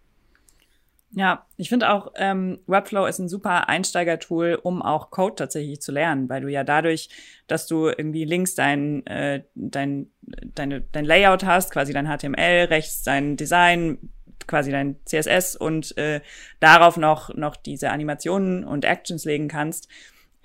[1.12, 5.92] Ja, ich finde auch, ähm, Webflow ist ein super Einsteigertool, um auch Code tatsächlich zu
[5.92, 7.08] lernen, weil du ja dadurch,
[7.46, 10.10] dass du irgendwie links dein, äh, dein,
[10.54, 14.10] deine, dein Layout hast, quasi dein HTML, rechts dein Design,
[14.46, 16.20] quasi dein CSS und äh,
[16.60, 19.88] darauf noch, noch diese Animationen und Actions legen kannst,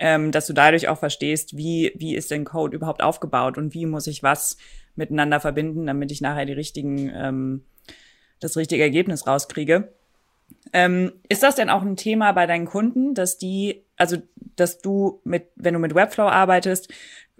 [0.02, 3.86] ähm, dass du dadurch auch verstehst, wie, wie ist denn Code überhaupt aufgebaut und wie
[3.86, 4.56] muss ich was
[4.96, 7.62] miteinander verbinden, damit ich nachher die richtigen, ähm,
[8.40, 9.92] das richtige Ergebnis rauskriege.
[10.72, 14.16] Ähm, ist das denn auch ein Thema bei deinen Kunden, dass die, also
[14.56, 16.92] dass du mit, wenn du mit Webflow arbeitest,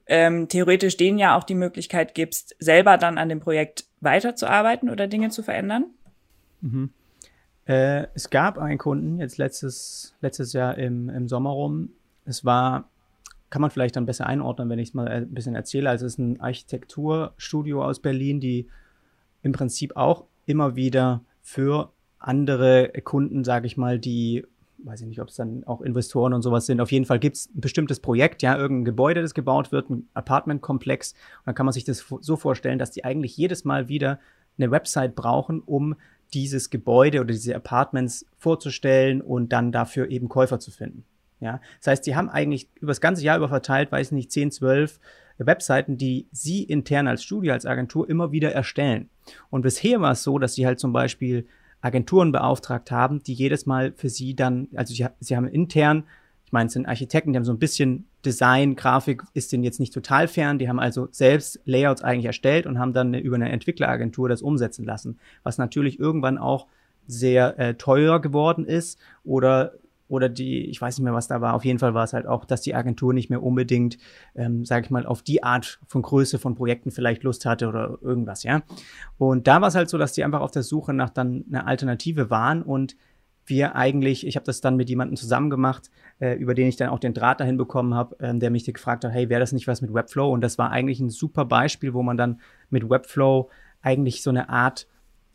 [0.07, 5.09] ähm, theoretisch denen ja auch die Möglichkeit gibst, selber dann an dem Projekt weiterzuarbeiten oder
[5.09, 5.87] Dinge zu verändern?
[6.61, 6.90] Mhm.
[7.66, 11.90] Äh, es gab einen Kunden jetzt letztes, letztes Jahr im, im Sommer rum.
[12.25, 12.89] Es war,
[13.51, 15.91] kann man vielleicht dann besser einordnen, wenn ich es mal ein bisschen erzähle.
[15.91, 18.69] Also es ist ein Architekturstudio aus Berlin, die
[19.43, 24.47] im Prinzip auch immer wieder für andere Kunden, sage ich mal, die,
[24.79, 26.81] weiß ich nicht, ob es dann auch Investoren und sowas sind.
[26.81, 30.09] Auf jeden Fall gibt es ein bestimmtes Projekt, ja, irgendein Gebäude, das gebaut wird, ein
[30.15, 31.13] Apartmentkomplex.
[31.13, 34.21] Und dann kann man sich das so vorstellen, dass die eigentlich jedes Mal wieder
[34.59, 35.97] eine Website brauchen, um
[36.33, 41.05] dieses Gebäude oder diese Apartments vorzustellen und dann dafür eben Käufer zu finden.
[41.43, 44.53] Ja, das heißt, die haben eigentlich über das ganze Jahr über verteilt, weiß nicht, 10,
[44.53, 45.01] 12
[45.39, 49.11] Webseiten, die sie intern als Studio, als Agentur immer wieder erstellen.
[49.51, 51.49] Und bisher war es so, dass sie halt zum Beispiel
[51.81, 56.05] Agenturen beauftragt haben, die jedes Mal für sie dann, also sie, sie haben intern,
[56.47, 59.81] ich meine, es sind Architekten, die haben so ein bisschen Design, Grafik ist denen jetzt
[59.81, 63.35] nicht total fern, die haben also selbst Layouts eigentlich erstellt und haben dann eine, über
[63.35, 66.69] eine Entwickleragentur das umsetzen lassen, was natürlich irgendwann auch
[67.09, 69.73] sehr äh, teuer geworden ist oder
[70.12, 71.55] oder die, ich weiß nicht mehr, was da war.
[71.55, 73.96] Auf jeden Fall war es halt auch, dass die Agentur nicht mehr unbedingt,
[74.35, 77.96] ähm, sage ich mal, auf die Art von Größe von Projekten vielleicht Lust hatte oder
[78.03, 78.62] irgendwas, ja.
[79.16, 81.66] Und da war es halt so, dass die einfach auf der Suche nach dann einer
[81.66, 82.94] Alternative waren und
[83.46, 86.90] wir eigentlich, ich habe das dann mit jemandem zusammen gemacht, äh, über den ich dann
[86.90, 89.66] auch den Draht dahin bekommen habe, ähm, der mich gefragt hat, hey, wäre das nicht
[89.66, 90.31] was mit Webflow?
[90.31, 93.48] Und das war eigentlich ein super Beispiel, wo man dann mit Webflow
[93.81, 94.87] eigentlich so eine Art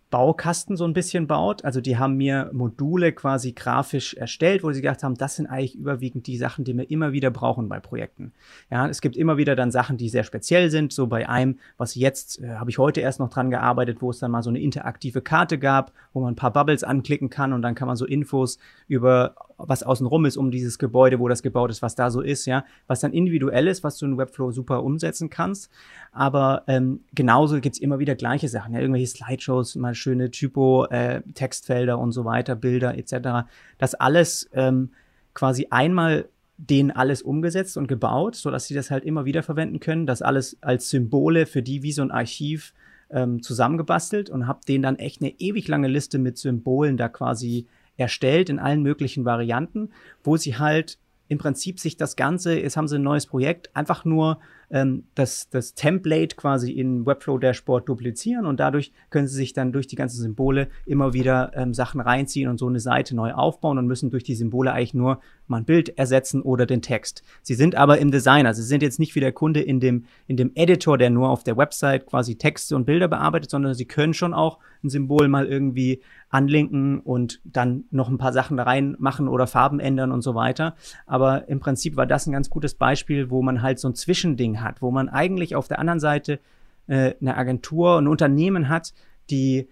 [0.10, 1.66] Baukasten so ein bisschen baut.
[1.66, 5.76] Also die haben mir Module quasi grafisch erstellt, wo sie gedacht haben, das sind eigentlich
[5.76, 8.32] überwiegend die Sachen, die wir immer wieder brauchen bei Projekten.
[8.72, 10.94] Ja, es gibt immer wieder dann Sachen, die sehr speziell sind.
[10.94, 14.20] So bei einem, was jetzt, äh, habe ich heute erst noch dran gearbeitet, wo es
[14.20, 17.62] dann mal so eine interaktive Karte gab, wo man ein paar Bubbles anklicken kann und
[17.62, 21.72] dann kann man so Infos über was außenrum ist um dieses Gebäude, wo das gebaut
[21.72, 24.84] ist, was da so ist, ja, was dann individuell ist, was du in Webflow super
[24.84, 25.72] umsetzen kannst.
[26.12, 31.22] Aber ähm, genauso gibt's immer wieder gleiche Sachen, ja, irgendwelche Slideshows, mal schöne Typo, äh,
[31.34, 33.48] Textfelder und so weiter, Bilder etc.
[33.80, 34.92] Das alles ähm,
[35.34, 39.80] quasi einmal denen alles umgesetzt und gebaut, so dass sie das halt immer wieder verwenden
[39.80, 40.08] können.
[40.08, 42.74] Das alles als Symbole für die wie so ein Archiv
[43.10, 47.68] ähm, zusammengebastelt und habe denen dann echt eine ewig lange Liste mit Symbolen da quasi
[47.98, 49.90] erstellt in allen möglichen Varianten,
[50.24, 54.06] wo sie halt im Prinzip sich das Ganze, jetzt haben sie ein neues Projekt, einfach
[54.06, 59.54] nur ähm, das, das Template quasi in Webflow Dashboard duplizieren und dadurch können sie sich
[59.54, 63.34] dann durch die ganzen Symbole immer wieder ähm, Sachen reinziehen und so eine Seite neu
[63.34, 67.24] aufbauen und müssen durch die Symbole eigentlich nur mal ein Bild ersetzen oder den Text.
[67.42, 70.38] Sie sind aber im Designer, sie sind jetzt nicht wie der Kunde in dem, in
[70.38, 74.14] dem Editor, der nur auf der Website quasi Texte und Bilder bearbeitet, sondern sie können
[74.14, 79.48] schon auch ein Symbol mal irgendwie anlinken und dann noch ein paar Sachen reinmachen oder
[79.48, 80.76] Farben ändern und so weiter.
[81.06, 84.62] Aber im Prinzip war das ein ganz gutes Beispiel, wo man halt so ein Zwischending
[84.62, 86.40] hat, wo man eigentlich auf der anderen Seite
[86.88, 88.94] äh, eine Agentur, ein Unternehmen hat,
[89.30, 89.68] die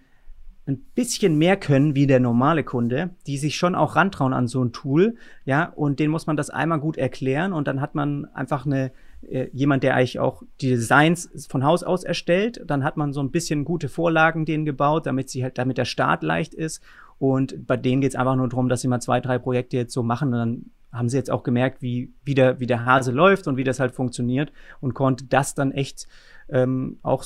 [0.66, 4.64] ein bisschen mehr können wie der normale Kunde, die sich schon auch rantrauen an so
[4.64, 8.24] ein Tool, ja, und den muss man das einmal gut erklären und dann hat man
[8.34, 8.90] einfach eine
[9.22, 13.20] äh, jemand, der eigentlich auch die Designs von Haus aus erstellt, dann hat man so
[13.20, 16.82] ein bisschen gute Vorlagen denen gebaut, damit sie halt, damit der Start leicht ist
[17.18, 19.94] und bei denen geht es einfach nur darum, dass sie mal zwei, drei Projekte jetzt
[19.94, 23.12] so machen und dann haben sie jetzt auch gemerkt, wie, wie, der, wie der Hase
[23.12, 26.08] läuft und wie das halt funktioniert und konnte das dann echt
[26.48, 27.22] ähm, auch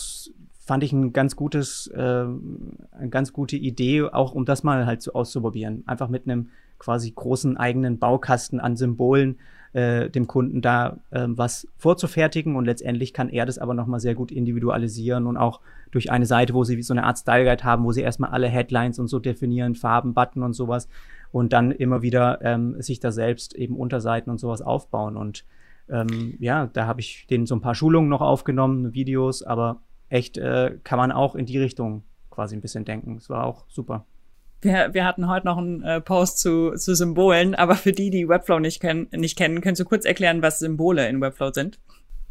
[0.70, 5.02] fand ich ein ganz gutes, äh, eine ganz gute Idee, auch um das mal halt
[5.02, 5.82] so auszuprobieren.
[5.84, 9.40] Einfach mit einem quasi großen eigenen Baukasten an Symbolen
[9.72, 14.14] äh, dem Kunden da äh, was vorzufertigen und letztendlich kann er das aber nochmal sehr
[14.14, 17.82] gut individualisieren und auch durch eine Seite, wo sie so eine Art Style Guide haben,
[17.82, 20.88] wo sie erstmal alle Headlines und so definieren, Farben, Button und sowas
[21.32, 25.16] und dann immer wieder ähm, sich da selbst eben Unterseiten und sowas aufbauen.
[25.16, 25.44] Und
[25.88, 29.80] ähm, ja, da habe ich denen so ein paar Schulungen noch aufgenommen, Videos, aber
[30.10, 33.16] echt äh, kann man auch in die Richtung quasi ein bisschen denken.
[33.16, 34.04] Es war auch super.
[34.60, 38.28] Wir, wir hatten heute noch einen äh, Post zu, zu Symbolen, aber für die, die
[38.28, 41.78] Webflow nicht, kennen, nicht kennen, könntest du kurz erklären, was Symbole in Webflow sind?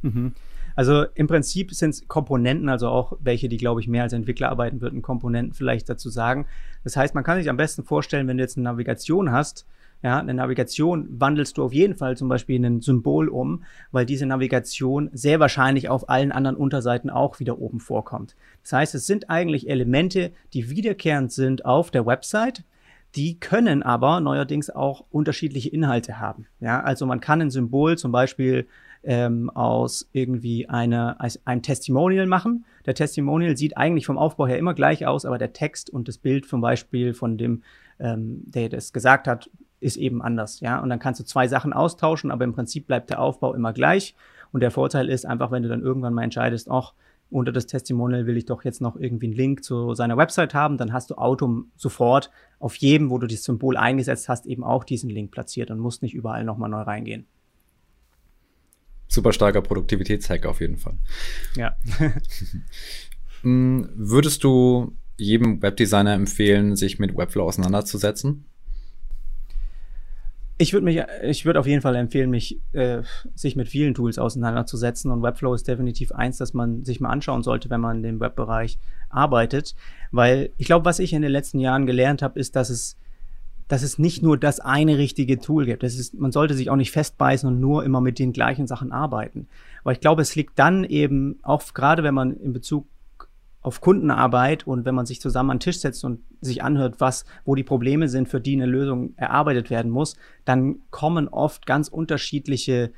[0.04, 0.34] Mhm.
[0.76, 4.50] Also im Prinzip sind es Komponenten, also auch welche, die, glaube ich, mehr als Entwickler
[4.50, 6.46] arbeiten würden, Komponenten vielleicht dazu sagen.
[6.84, 9.66] Das heißt, man kann sich am besten vorstellen, wenn du jetzt eine Navigation hast,
[10.02, 14.06] ja, eine Navigation wandelst du auf jeden Fall zum Beispiel in ein Symbol um, weil
[14.06, 18.36] diese Navigation sehr wahrscheinlich auf allen anderen Unterseiten auch wieder oben vorkommt.
[18.64, 22.64] Das heißt, es sind eigentlich Elemente, die wiederkehrend sind auf der Website,
[23.16, 26.46] die können aber neuerdings auch unterschiedliche Inhalte haben.
[26.60, 28.68] Ja, also man kann ein Symbol zum Beispiel
[29.04, 32.66] ähm, aus irgendwie einer, einem Testimonial machen.
[32.86, 36.18] Der Testimonial sieht eigentlich vom Aufbau her immer gleich aus, aber der Text und das
[36.18, 37.64] Bild zum Beispiel von dem,
[38.00, 40.60] ähm, der das gesagt hat, ist eben anders.
[40.60, 43.74] Ja, und dann kannst du zwei Sachen austauschen, aber im Prinzip bleibt der Aufbau immer
[43.74, 44.16] gleich.
[44.52, 46.94] Und der Vorteil ist einfach, wenn du dann irgendwann mal entscheidest, ach,
[47.30, 50.78] unter das Testimonial will ich doch jetzt noch irgendwie einen Link zu seiner Website haben,
[50.78, 54.84] dann hast du Auto sofort auf jedem, wo du das Symbol eingesetzt hast, eben auch
[54.84, 57.28] diesen Link platziert und musst nicht überall nochmal neu reingehen.
[59.10, 60.98] Super starker Produktivitätshack auf jeden Fall.
[61.56, 61.76] Ja.
[63.42, 68.46] Hm, würdest du jedem Webdesigner empfehlen, sich mit Webflow auseinanderzusetzen?
[70.58, 73.02] Ich würde mich, ich würde auf jeden Fall empfehlen, mich äh,
[73.34, 77.44] sich mit vielen Tools auseinanderzusetzen und Webflow ist definitiv eins, das man sich mal anschauen
[77.44, 79.74] sollte, wenn man in dem Webbereich arbeitet,
[80.12, 82.98] weil ich glaube, was ich in den letzten Jahren gelernt habe, ist, dass es
[83.70, 85.84] dass es nicht nur das eine richtige Tool gibt.
[85.84, 88.92] Das ist, man sollte sich auch nicht festbeißen und nur immer mit den gleichen Sachen
[88.92, 89.48] arbeiten.
[89.84, 92.88] Aber ich glaube, es liegt dann eben, auch gerade wenn man in Bezug
[93.62, 97.26] auf Kundenarbeit und wenn man sich zusammen an den Tisch setzt und sich anhört, was,
[97.46, 101.90] wo die Probleme sind, für die eine Lösung erarbeitet werden muss, dann kommen oft ganz
[101.90, 102.92] unterschiedliche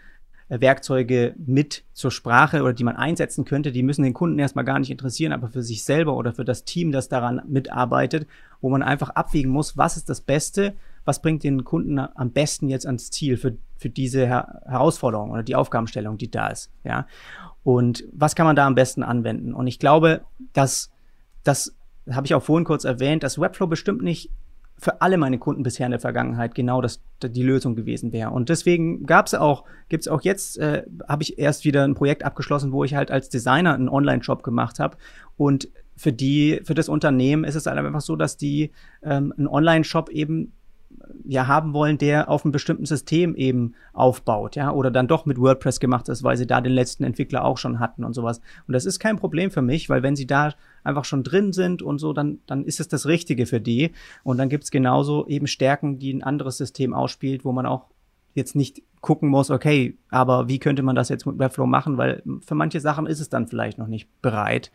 [0.59, 3.71] Werkzeuge mit zur Sprache oder die man einsetzen könnte.
[3.71, 6.65] Die müssen den Kunden erstmal gar nicht interessieren, aber für sich selber oder für das
[6.65, 8.27] Team, das daran mitarbeitet,
[8.59, 10.73] wo man einfach abwägen muss, was ist das Beste,
[11.05, 15.43] was bringt den Kunden am besten jetzt ans Ziel für, für diese Her Herausforderung oder
[15.43, 16.69] die Aufgabenstellung, die da ist.
[16.83, 17.07] Ja.
[17.63, 19.53] Und was kann man da am besten anwenden?
[19.53, 20.21] Und ich glaube,
[20.53, 20.91] dass
[21.43, 21.75] das
[22.09, 24.29] habe ich auch vorhin kurz erwähnt, dass Webflow bestimmt nicht
[24.81, 28.31] für alle meine Kunden bisher in der Vergangenheit genau das die Lösung gewesen wäre.
[28.31, 31.93] Und deswegen gab es auch, gibt es auch jetzt, äh, habe ich erst wieder ein
[31.93, 34.97] Projekt abgeschlossen, wo ich halt als Designer einen Online-Shop gemacht habe.
[35.37, 38.71] Und für die, für das Unternehmen ist es halt einfach so, dass die
[39.03, 40.53] ähm, einen Online-Shop eben
[41.23, 45.39] ja haben wollen, der auf einem bestimmten System eben aufbaut, ja, oder dann doch mit
[45.39, 48.41] WordPress gemacht ist, weil sie da den letzten Entwickler auch schon hatten und sowas.
[48.67, 51.81] Und das ist kein Problem für mich, weil wenn sie da einfach schon drin sind
[51.81, 53.91] und so, dann, dann ist es das Richtige für die.
[54.23, 57.85] Und dann gibt's genauso eben Stärken, die ein anderes System ausspielt, wo man auch
[58.33, 62.23] jetzt nicht gucken muss, okay, aber wie könnte man das jetzt mit Webflow machen, weil
[62.45, 64.71] für manche Sachen ist es dann vielleicht noch nicht bereit.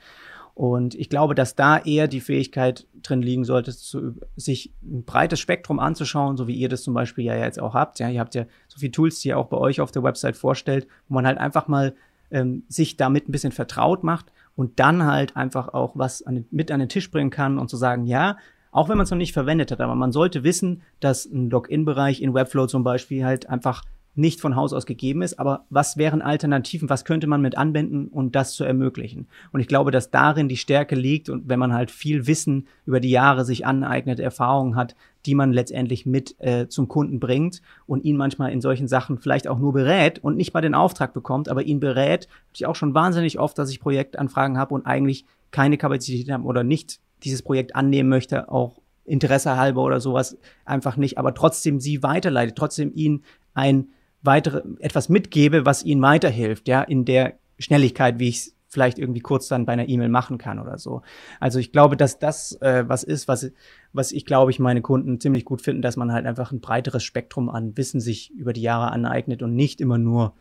[0.57, 5.39] Und ich glaube, dass da eher die Fähigkeit drin liegen sollte, zu, sich ein breites
[5.39, 7.99] Spektrum anzuschauen, so wie ihr das zum Beispiel ja jetzt auch habt.
[7.99, 10.35] Ja, ihr habt ja so viele Tools, die ihr auch bei euch auf der Website
[10.35, 11.95] vorstellt, wo man halt einfach mal
[12.31, 16.71] ähm, sich damit ein bisschen vertraut macht und dann halt einfach auch was an mit
[16.71, 18.39] an den Tisch bringen kann und zu sagen, ja,
[18.71, 22.23] auch wenn man es noch nicht verwendet hat, aber man sollte wissen, dass ein Login-Bereich
[22.23, 23.83] in Webflow zum Beispiel halt einfach
[24.17, 28.09] nicht von Haus aus gegeben ist, aber was wären Alternativen, was könnte man mit anwenden
[28.09, 29.29] um das zu ermöglichen?
[29.53, 32.99] Und ich glaube, dass darin die Stärke liegt und wenn man halt viel Wissen über
[32.99, 38.05] die Jahre sich aneignet, Erfahrungen hat, die man letztendlich mit äh, zum Kunden bringt und
[38.05, 41.49] ihn manchmal in solchen Sachen vielleicht auch nur berät und nicht mal den Auftrag bekommt,
[41.49, 42.29] aber ihn berät.
[42.55, 46.65] Ich auch schon wahnsinnig oft, dass ich Projektanfragen habe und eigentlich keine Kapazität habe oder
[46.65, 52.03] nicht dieses Projekt annehmen möchte, auch Interesse halber oder sowas einfach nicht, aber trotzdem sie
[52.03, 53.23] weiterleitet, trotzdem ihn
[53.55, 53.89] ein
[54.27, 59.21] weitere, etwas mitgebe, was ihnen weiterhilft, ja, in der Schnelligkeit, wie ich es vielleicht irgendwie
[59.21, 61.03] kurz dann bei einer E-Mail machen kann oder so.
[61.41, 63.51] Also ich glaube, dass das äh, was ist, was,
[63.93, 67.03] was ich glaube, ich meine Kunden ziemlich gut finden, dass man halt einfach ein breiteres
[67.03, 70.35] Spektrum an Wissen sich über die Jahre aneignet und nicht immer nur,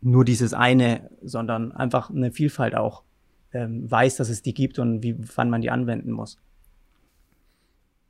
[0.00, 3.04] nur dieses eine, sondern einfach eine Vielfalt auch
[3.52, 6.38] ähm, weiß, dass es die gibt und wie, wann man die anwenden muss.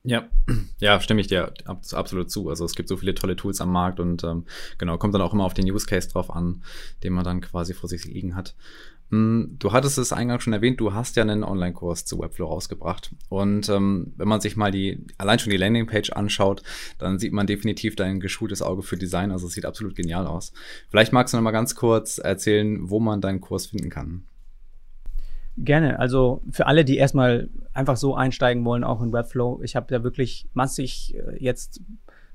[0.05, 0.29] Ja,
[0.79, 2.49] ja, stimme ich dir absolut zu.
[2.49, 4.45] Also es gibt so viele tolle Tools am Markt und ähm,
[4.79, 6.63] genau, kommt dann auch immer auf den Use Case drauf an,
[7.03, 8.55] den man dann quasi vor sich liegen hat.
[9.11, 13.11] Hm, du hattest es eingangs schon erwähnt, du hast ja einen Online-Kurs zu Webflow rausgebracht.
[13.29, 16.63] Und ähm, wenn man sich mal die, allein schon die Landingpage anschaut,
[16.99, 19.33] dann sieht man definitiv dein geschultes Auge für Design.
[19.33, 20.53] Also es sieht absolut genial aus.
[20.91, 24.25] Vielleicht magst du noch mal ganz kurz erzählen, wo man deinen Kurs finden kann.
[25.57, 25.99] Gerne.
[25.99, 29.61] Also für alle, die erstmal einfach so einsteigen wollen, auch in Webflow.
[29.63, 31.81] Ich habe da wirklich massig äh, jetzt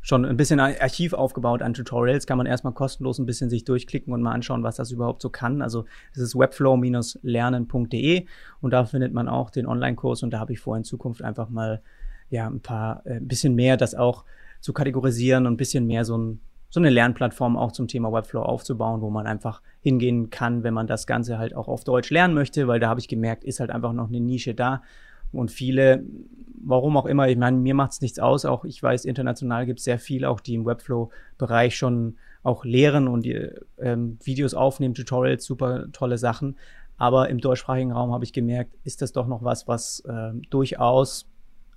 [0.01, 2.27] schon ein bisschen ein Archiv aufgebaut an Tutorials.
[2.27, 5.29] Kann man erstmal kostenlos ein bisschen sich durchklicken und mal anschauen, was das überhaupt so
[5.29, 5.61] kann.
[5.61, 8.25] Also es ist webflow-lernen.de
[8.61, 11.49] und da findet man auch den Online-Kurs und da habe ich vor, in Zukunft einfach
[11.49, 11.81] mal
[12.29, 14.25] ja ein paar, äh, ein bisschen mehr das auch
[14.59, 16.41] zu kategorisieren und ein bisschen mehr so ein
[16.73, 20.87] so eine Lernplattform auch zum Thema Webflow aufzubauen, wo man einfach hingehen kann, wenn man
[20.87, 23.69] das Ganze halt auch auf Deutsch lernen möchte, weil da habe ich gemerkt, ist halt
[23.69, 24.81] einfach noch eine Nische da.
[25.33, 26.03] Und viele,
[26.63, 28.45] warum auch immer, ich meine, mir macht es nichts aus.
[28.45, 33.07] Auch ich weiß, international gibt es sehr viel, auch die im Webflow-Bereich schon auch lehren
[33.07, 36.57] und die, ähm, Videos aufnehmen, Tutorials, super tolle Sachen.
[36.97, 41.27] Aber im deutschsprachigen Raum habe ich gemerkt, ist das doch noch was, was äh, durchaus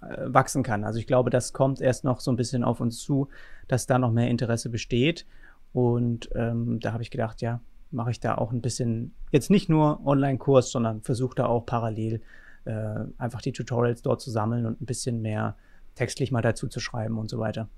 [0.02, 0.84] äh, wachsen kann.
[0.84, 3.28] Also ich glaube, das kommt erst noch so ein bisschen auf uns zu,
[3.68, 5.26] dass da noch mehr Interesse besteht.
[5.72, 9.68] Und ähm, da habe ich gedacht, ja, mache ich da auch ein bisschen, jetzt nicht
[9.68, 12.20] nur Online-Kurs, sondern versuche da auch parallel
[12.66, 15.56] äh, einfach die Tutorials dort zu sammeln und ein bisschen mehr
[15.94, 17.68] textlich mal dazu zu schreiben und so weiter.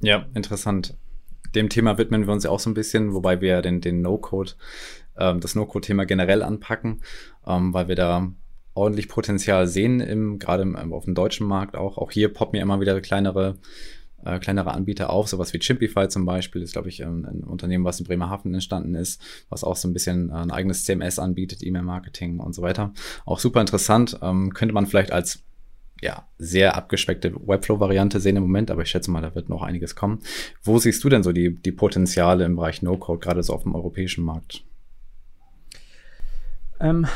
[0.00, 0.96] Ja, interessant.
[1.54, 4.52] Dem Thema widmen wir uns ja auch so ein bisschen, wobei wir den, den No-Code,
[5.16, 7.02] ähm, das No-Code-Thema generell anpacken,
[7.46, 8.32] ähm, weil wir da
[8.74, 11.98] ordentlich Potenzial sehen, im, gerade im, auf dem deutschen Markt auch.
[11.98, 13.58] Auch hier poppen ja immer wieder kleinere,
[14.24, 17.84] äh, kleinere Anbieter auf, sowas wie Chimpify zum Beispiel, ist, glaube ich, ein, ein, Unternehmen,
[17.84, 21.62] was in Bremerhaven entstanden ist, was auch so ein bisschen äh, ein eigenes CMS anbietet,
[21.62, 22.92] E-Mail-Marketing und so weiter.
[23.24, 24.18] Auch super interessant.
[24.22, 25.42] Ähm, könnte man vielleicht als
[26.02, 29.94] ja, sehr abgespeckte Webflow-Variante sehen im Moment, aber ich schätze mal, da wird noch einiges
[29.94, 30.18] kommen.
[30.62, 33.76] Wo siehst du denn so die, die Potenziale im Bereich No-Code, gerade so auf dem
[33.76, 34.64] europäischen Markt?
[36.80, 37.06] Ähm,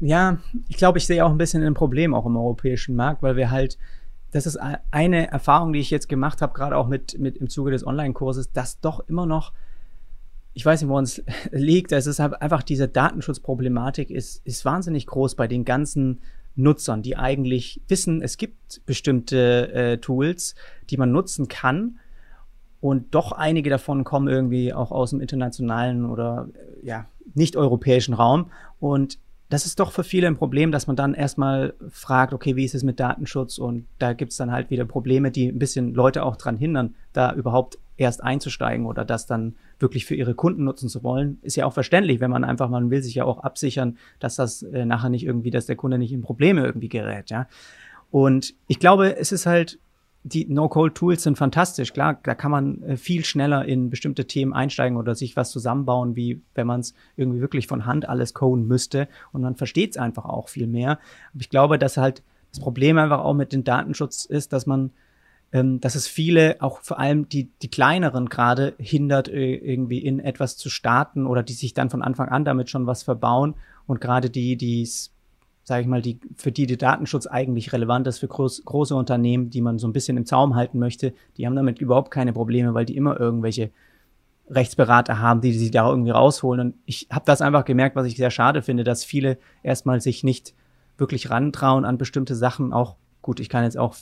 [0.00, 0.38] ja,
[0.68, 3.52] ich glaube, ich sehe auch ein bisschen ein Problem auch im europäischen Markt, weil wir
[3.52, 3.78] halt,
[4.34, 4.56] das ist
[4.90, 8.50] eine Erfahrung, die ich jetzt gemacht habe, gerade auch mit, mit im Zuge des Online-Kurses,
[8.50, 9.52] dass doch immer noch,
[10.54, 15.06] ich weiß nicht, wo uns liegt, es ist halt einfach diese Datenschutzproblematik ist, ist wahnsinnig
[15.06, 16.20] groß bei den ganzen
[16.56, 20.56] Nutzern, die eigentlich wissen, es gibt bestimmte äh, Tools,
[20.90, 22.00] die man nutzen kann.
[22.80, 28.50] Und doch einige davon kommen irgendwie auch aus dem internationalen oder äh, ja, nicht-europäischen Raum.
[28.80, 32.64] Und das ist doch für viele ein Problem, dass man dann erstmal fragt, okay, wie
[32.64, 33.58] ist es mit Datenschutz?
[33.58, 36.94] Und da gibt es dann halt wieder Probleme, die ein bisschen Leute auch dran hindern,
[37.12, 41.38] da überhaupt erst einzusteigen oder das dann wirklich für ihre Kunden nutzen zu wollen.
[41.42, 44.62] Ist ja auch verständlich, wenn man einfach, man will sich ja auch absichern, dass das
[44.62, 47.46] äh, nachher nicht irgendwie, dass der Kunde nicht in Probleme irgendwie gerät, ja.
[48.10, 49.78] Und ich glaube, es ist halt
[50.26, 51.92] die No-Code-Tools sind fantastisch.
[51.92, 56.16] Klar, da kann man äh, viel schneller in bestimmte Themen einsteigen oder sich was zusammenbauen,
[56.16, 59.06] wie wenn man es irgendwie wirklich von Hand alles coden müsste.
[59.32, 60.92] Und man versteht es einfach auch viel mehr.
[61.32, 64.92] Aber ich glaube, dass halt das Problem einfach auch mit dem Datenschutz ist, dass man,
[65.52, 70.20] ähm, dass es viele, auch vor allem die, die kleineren gerade, hindert, äh, irgendwie in
[70.20, 73.56] etwas zu starten oder die sich dann von Anfang an damit schon was verbauen.
[73.86, 75.13] Und gerade die, die es
[75.64, 79.48] sage ich mal, die, für die der Datenschutz eigentlich relevant ist, für groß, große Unternehmen,
[79.48, 82.74] die man so ein bisschen im Zaum halten möchte, die haben damit überhaupt keine Probleme,
[82.74, 83.70] weil die immer irgendwelche
[84.50, 86.60] Rechtsberater haben, die sie da irgendwie rausholen.
[86.60, 90.22] Und ich habe das einfach gemerkt, was ich sehr schade finde, dass viele erstmal sich
[90.22, 90.54] nicht
[90.98, 92.74] wirklich rantrauen an bestimmte Sachen.
[92.74, 93.96] Auch gut, ich kann jetzt auch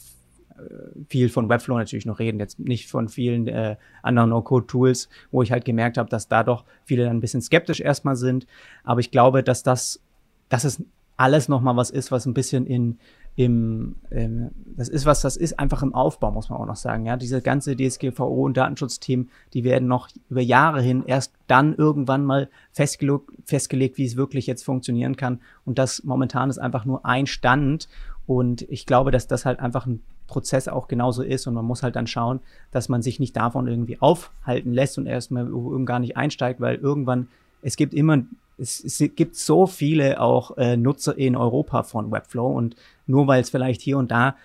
[0.57, 5.43] äh, viel von Webflow natürlich noch reden, jetzt nicht von vielen äh, anderen No-Code-Tools, wo
[5.43, 8.49] ich halt gemerkt habe, dass da doch viele dann ein bisschen skeptisch erstmal sind.
[8.83, 10.01] Aber ich glaube, dass das,
[10.49, 10.83] dass es
[11.23, 12.99] alles nochmal was ist, was ein bisschen in
[13.35, 17.07] im, ähm, das ist was, das ist einfach im Aufbau, muss man auch noch sagen.
[17.07, 22.27] Ja, diese ganze DSGVO und Datenschutzthemen, die werden noch über Jahre hin erst dann irgendwann
[22.27, 25.41] mal festgelegt, festgelegt, wie es wirklich jetzt funktionieren kann.
[25.65, 27.89] Und das momentan ist einfach nur ein Stand.
[28.27, 31.47] Und ich glaube, dass das halt einfach ein Prozess auch genauso ist.
[31.47, 35.07] Und man muss halt dann schauen, dass man sich nicht davon irgendwie aufhalten lässt und
[35.07, 35.49] erstmal
[35.87, 37.29] gar nicht einsteigt, weil irgendwann
[37.63, 38.19] es gibt immer
[38.63, 43.43] es, es gibt so viele auch äh, Nutzer in Europa von Webflow und nur weil
[43.43, 44.37] es vielleicht hier und da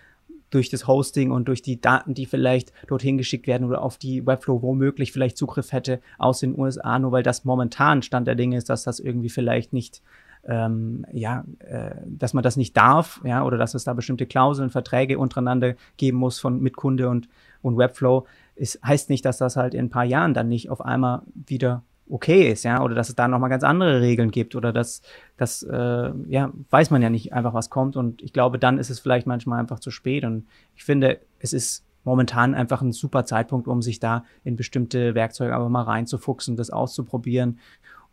[0.49, 4.25] durch das Hosting und durch die Daten, die vielleicht dorthin geschickt werden oder auf die
[4.25, 8.58] Webflow womöglich vielleicht Zugriff hätte aus den USA, nur weil das momentan Stand der Dinge
[8.58, 10.01] ist, dass das irgendwie vielleicht nicht
[10.45, 14.69] ähm, ja, äh, dass man das nicht darf, ja, oder dass es da bestimmte Klauseln,
[14.69, 17.27] Verträge untereinander geben muss von mit Kunde und,
[17.62, 18.25] und Webflow,
[18.56, 21.84] ist, heißt nicht, dass das halt in ein paar Jahren dann nicht auf einmal wieder
[22.10, 25.02] okay ist, ja, oder dass es da nochmal ganz andere Regeln gibt oder dass
[25.38, 28.89] das, äh, ja, weiß man ja nicht einfach, was kommt und ich glaube, dann ist
[28.89, 33.26] es vielleicht manchmal einfach zu spät und ich finde, es ist momentan einfach ein super
[33.26, 37.60] Zeitpunkt, um sich da in bestimmte Werkzeuge aber mal reinzufuchsen, das auszuprobieren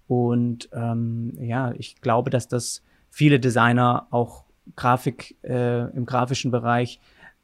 [0.07, 4.45] und ähm, ja, ich glaube, dass das viele Designer auch
[4.77, 7.01] Grafik äh, im grafischen Bereich,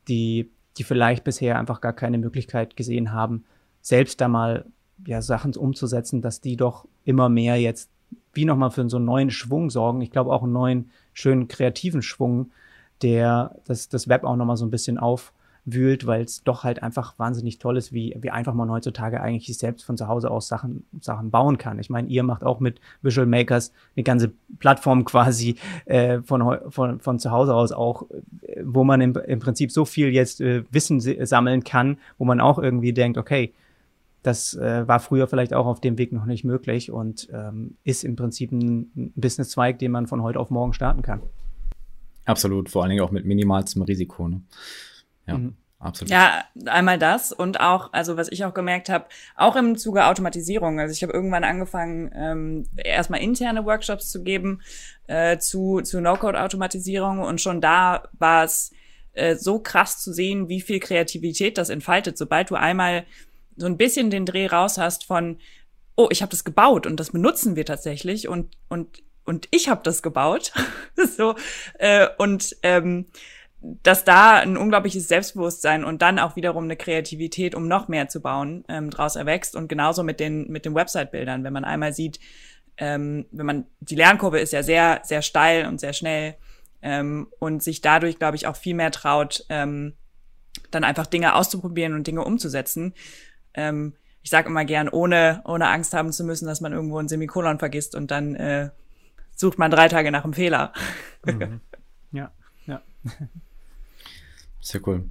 [0.09, 3.45] die die vielleicht bisher einfach gar keine Möglichkeit gesehen haben,
[3.81, 4.67] selbst da mal
[5.07, 7.91] ja, Sachen umzusetzen, dass die doch immer mehr jetzt
[8.33, 10.01] wie nochmal für so einen neuen Schwung sorgen.
[10.01, 12.51] Ich glaube auch einen neuen, schönen kreativen Schwung,
[13.03, 17.19] der das, das Web auch nochmal so ein bisschen aufwühlt, weil es doch halt einfach
[17.19, 20.85] wahnsinnig toll ist, wie, wie einfach man heutzutage eigentlich selbst von zu Hause aus Sachen,
[21.01, 21.79] Sachen bauen kann.
[21.79, 27.01] Ich meine, ihr macht auch mit Visual Makers eine ganze Plattform quasi äh, von, von,
[27.01, 28.07] von zu Hause aus auch,
[28.63, 32.59] wo man im, im Prinzip so viel jetzt äh, Wissen sammeln kann, wo man auch
[32.59, 33.53] irgendwie denkt, okay,
[34.23, 38.05] das äh, war früher vielleicht auch auf dem Weg noch nicht möglich und ähm, ist
[38.05, 41.23] im Prinzip ein Businesszweig, den man von heute auf morgen starten kann.
[42.27, 44.29] Absolut, vor allen Dingen auch mit minimalstem Risiko.
[44.29, 44.43] Ne?
[45.27, 45.39] Ja.
[45.39, 45.55] Mhm.
[45.81, 46.11] Absolut.
[46.11, 50.79] Ja, einmal das und auch, also was ich auch gemerkt habe, auch im Zuge Automatisierung.
[50.79, 54.61] Also ich habe irgendwann angefangen, ähm, erstmal interne Workshops zu geben
[55.07, 58.73] äh, zu, zu No-Code-Automatisierung und schon da war es
[59.15, 63.07] äh, so krass zu sehen, wie viel Kreativität das entfaltet, sobald du einmal
[63.61, 65.39] so ein bisschen den Dreh raus hast von,
[65.95, 69.83] oh, ich habe das gebaut und das benutzen wir tatsächlich und und und ich habe
[69.85, 70.53] das gebaut,
[71.17, 71.35] so
[71.79, 73.07] äh, und ähm,
[73.83, 78.23] dass da ein unglaubliches Selbstbewusstsein und dann auch wiederum eine Kreativität, um noch mehr zu
[78.23, 82.19] bauen, ähm, draus erwächst und genauso mit den mit den Website-Bildern, wenn man einmal sieht,
[82.79, 86.37] ähm, wenn man die Lernkurve ist ja sehr sehr steil und sehr schnell
[86.81, 89.93] ähm, und sich dadurch, glaube ich, auch viel mehr traut, ähm,
[90.71, 92.95] dann einfach Dinge auszuprobieren und Dinge umzusetzen
[93.55, 97.09] ähm, ich sage immer gern, ohne, ohne Angst haben zu müssen, dass man irgendwo ein
[97.09, 98.71] Semikolon vergisst und dann äh,
[99.35, 100.73] sucht man drei Tage nach einem Fehler.
[101.25, 101.61] Mhm.
[102.13, 102.33] Ja,
[102.67, 102.83] ja.
[104.61, 105.05] Sehr cool.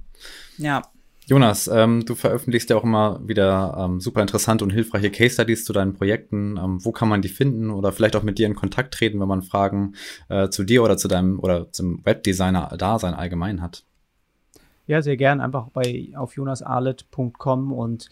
[0.58, 0.82] Ja.
[1.26, 5.64] Jonas, ähm, du veröffentlichst ja auch immer wieder ähm, super interessante und hilfreiche Case Studies
[5.64, 6.58] zu deinen Projekten.
[6.58, 9.28] Ähm, wo kann man die finden oder vielleicht auch mit dir in Kontakt treten, wenn
[9.28, 9.94] man Fragen
[10.28, 13.84] äh, zu dir oder zu deinem oder zum Webdesigner-Dasein allgemein hat?
[14.86, 15.40] Ja, sehr gern.
[15.40, 18.10] Einfach bei auf jonasarlet.com und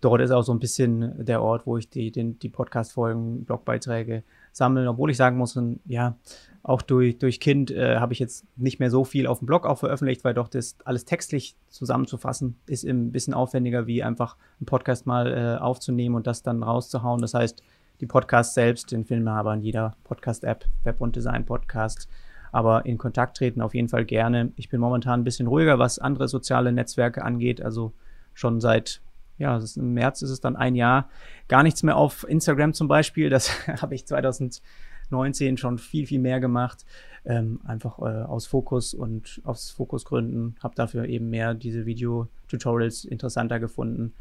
[0.00, 4.22] dort ist auch so ein bisschen der Ort, wo ich die, den, die Podcast-Folgen, Blogbeiträge
[4.52, 4.88] sammle.
[4.88, 6.16] Obwohl ich sagen muss, ja,
[6.62, 9.66] auch durch, durch Kind äh, habe ich jetzt nicht mehr so viel auf dem Blog
[9.66, 14.66] auch veröffentlicht, weil doch das alles textlich zusammenzufassen ist ein bisschen aufwendiger, wie einfach einen
[14.66, 17.20] Podcast mal äh, aufzunehmen und das dann rauszuhauen.
[17.20, 17.62] Das heißt,
[18.00, 22.08] die Podcasts selbst, den wir aber in jeder Podcast-App, Web- und Design-Podcast.
[22.52, 24.52] Aber in Kontakt treten auf jeden Fall gerne.
[24.56, 27.60] Ich bin momentan ein bisschen ruhiger, was andere soziale Netzwerke angeht.
[27.60, 27.92] Also
[28.34, 29.02] schon seit
[29.38, 31.08] ja, im März ist es dann ein Jahr,
[31.48, 33.30] gar nichts mehr auf Instagram zum Beispiel.
[33.30, 36.84] Das habe ich 2019 schon viel, viel mehr gemacht.
[37.24, 40.56] Ähm, einfach äh, aus Fokus und aus Fokusgründen.
[40.62, 44.14] Habe dafür eben mehr diese Video-Tutorials interessanter gefunden.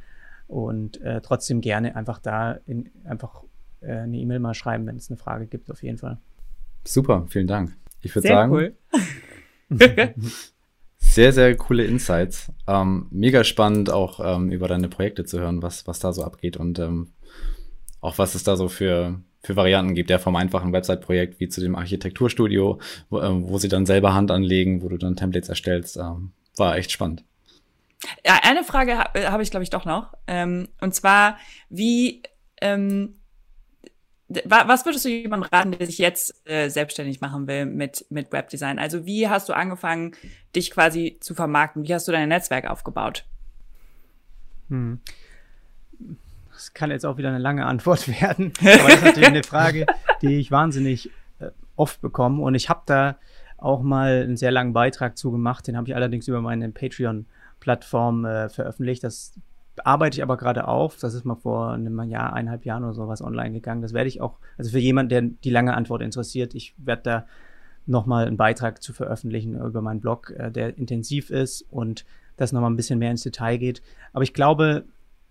[0.47, 3.43] Und äh, trotzdem gerne einfach da in, einfach
[3.81, 6.17] äh, eine E-Mail mal schreiben, wenn es eine Frage gibt, auf jeden Fall.
[6.85, 7.75] Super, vielen Dank.
[8.01, 8.51] Ich würde sagen.
[8.51, 8.75] Cool.
[11.09, 12.51] Sehr, sehr coole Insights.
[12.67, 16.57] Ähm, mega spannend auch ähm, über deine Projekte zu hören, was, was da so abgeht
[16.57, 17.11] und ähm,
[18.01, 21.59] auch was es da so für, für Varianten gibt, ja, vom einfachen Website-Projekt wie zu
[21.61, 22.79] dem Architekturstudio,
[23.09, 25.97] wo, äh, wo sie dann selber Hand anlegen, wo du dann Templates erstellst.
[25.97, 27.23] Ähm, war echt spannend.
[28.25, 30.13] Ja, eine Frage habe hab ich, glaube ich, doch noch.
[30.27, 31.37] Ähm, und zwar,
[31.69, 32.21] wie,
[32.61, 33.15] ähm,
[34.29, 38.77] was würdest du jemandem raten, der sich jetzt äh, selbstständig machen will mit, mit Webdesign?
[38.77, 40.15] Also wie hast du angefangen,
[40.55, 41.87] dich quasi zu vermarkten?
[41.87, 43.25] Wie hast du dein Netzwerk aufgebaut?
[44.69, 44.99] Hm.
[46.51, 48.51] Das kann jetzt auch wieder eine lange Antwort werden.
[48.59, 49.85] Aber das ist natürlich eine Frage,
[50.21, 51.09] die ich wahnsinnig
[51.39, 52.41] äh, oft bekomme.
[52.41, 53.17] Und ich habe da
[53.57, 55.67] auch mal einen sehr langen Beitrag zu gemacht.
[55.67, 59.03] Den habe ich allerdings über meine Patreon-Plattform äh, veröffentlicht.
[59.03, 59.33] Das
[59.85, 60.97] arbeite ich aber gerade auf.
[60.97, 63.81] Das ist mal vor einem Jahr, eineinhalb Jahren oder sowas online gegangen.
[63.81, 67.25] Das werde ich auch, also für jemanden, der die lange Antwort interessiert, ich werde da
[67.85, 72.05] nochmal einen Beitrag zu veröffentlichen über meinen Blog, äh, der intensiv ist und
[72.35, 73.81] das nochmal ein bisschen mehr ins Detail geht.
[74.13, 74.85] Aber ich glaube,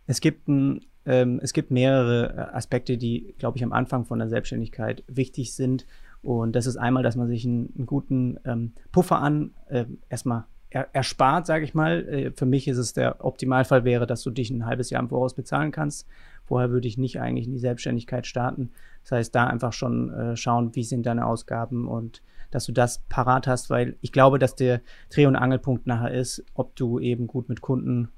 [0.07, 4.19] es gibt ein, ähm, es gibt mehrere äh, Aspekte, die, glaube ich, am Anfang von
[4.19, 5.87] der Selbstständigkeit wichtig sind.
[6.23, 10.39] Und das ist einmal, dass man sich einen, einen guten ähm, Puffer an äh, erstmal
[10.39, 10.47] er,
[10.93, 12.09] erspart, sage ich mal.
[12.09, 15.09] Äh, für mich ist es der Optimalfall wäre, dass du dich ein halbes Jahr im
[15.09, 16.07] Voraus bezahlen kannst.
[16.45, 18.71] Vorher würde ich nicht eigentlich in die Selbstständigkeit starten.
[19.03, 23.01] Das heißt, da einfach schon äh, schauen, wie sind deine Ausgaben und dass du das
[23.09, 27.27] parat hast, weil ich glaube, dass der Dreh- und Angelpunkt nachher ist, ob du eben
[27.27, 28.09] gut mit Kunden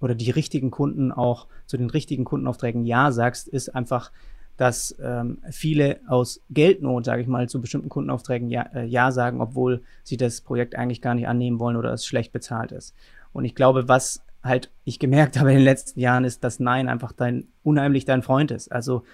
[0.00, 4.12] oder die richtigen Kunden auch zu den richtigen Kundenaufträgen Ja sagst, ist einfach
[4.58, 9.40] dass ähm, viele aus Geldnot, sage ich mal, zu bestimmten Kundenaufträgen ja, äh, ja sagen,
[9.40, 12.94] obwohl sie das Projekt eigentlich gar nicht annehmen wollen oder es schlecht bezahlt ist.
[13.32, 16.88] Und ich glaube, was halt ich gemerkt habe in den letzten Jahren, ist, dass Nein
[16.88, 18.72] einfach dein unheimlich dein Freund ist.
[18.72, 19.04] Also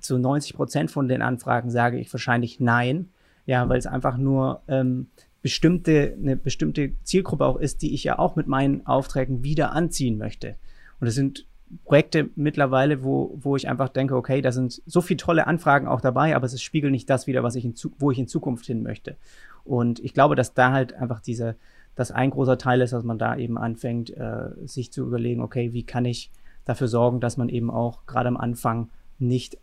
[0.00, 3.10] zu 90 Prozent von den Anfragen sage ich wahrscheinlich Nein,
[3.44, 5.08] ja, weil es einfach nur ähm,
[5.42, 10.16] bestimmte eine bestimmte Zielgruppe auch ist, die ich ja auch mit meinen Aufträgen wieder anziehen
[10.16, 10.56] möchte.
[11.00, 11.46] Und es sind
[11.84, 16.00] Projekte mittlerweile, wo, wo ich einfach denke, okay, da sind so viele tolle Anfragen auch
[16.00, 18.82] dabei, aber es spiegelt nicht das wieder, was ich in, wo ich in Zukunft hin
[18.82, 19.16] möchte.
[19.64, 21.56] Und ich glaube, dass da halt einfach diese,
[21.96, 25.72] das ein großer Teil ist, dass man da eben anfängt, äh, sich zu überlegen, okay,
[25.72, 26.30] wie kann ich
[26.64, 29.58] dafür sorgen, dass man eben auch gerade am Anfang nicht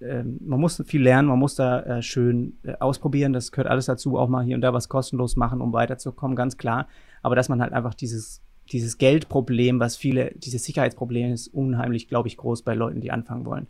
[0.00, 3.86] ähm, man muss viel lernen, man muss da äh, schön äh, ausprobieren, das gehört alles
[3.86, 6.88] dazu, auch mal hier und da was kostenlos machen, um weiterzukommen, ganz klar.
[7.22, 8.40] Aber dass man halt einfach dieses
[8.72, 13.44] dieses Geldproblem, was viele, dieses Sicherheitsproblem ist unheimlich, glaube ich, groß bei Leuten, die anfangen
[13.44, 13.66] wollen.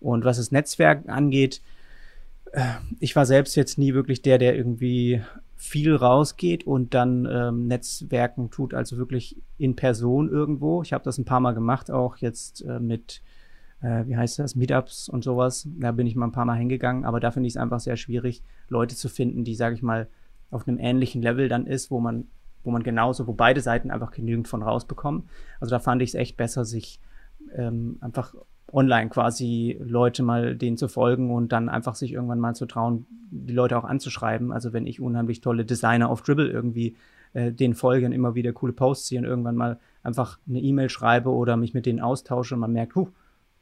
[0.00, 1.62] Und was das Netzwerk angeht,
[2.52, 2.64] äh,
[3.00, 5.22] ich war selbst jetzt nie wirklich der, der irgendwie
[5.56, 10.82] viel rausgeht und dann ähm, Netzwerken tut, also wirklich in Person irgendwo.
[10.82, 13.22] Ich habe das ein paar Mal gemacht, auch jetzt äh, mit,
[13.80, 15.66] äh, wie heißt das, Meetups und sowas.
[15.78, 17.96] Da bin ich mal ein paar Mal hingegangen, aber da finde ich es einfach sehr
[17.96, 20.08] schwierig, Leute zu finden, die, sage ich mal,
[20.50, 22.28] auf einem ähnlichen Level dann ist, wo man,
[22.64, 25.28] wo man genauso, wo beide Seiten einfach genügend von rausbekommen.
[25.60, 27.00] Also da fand ich es echt besser, sich
[27.54, 28.34] ähm, einfach
[28.72, 33.06] online quasi Leute mal denen zu folgen und dann einfach sich irgendwann mal zu trauen,
[33.30, 34.52] die Leute auch anzuschreiben.
[34.52, 36.96] Also wenn ich unheimlich tolle Designer auf Dribble irgendwie
[37.34, 40.88] äh, den folge und immer wieder coole Posts sehe und irgendwann mal einfach eine E-Mail
[40.88, 43.08] schreibe oder mich mit denen austausche und man merkt, huh,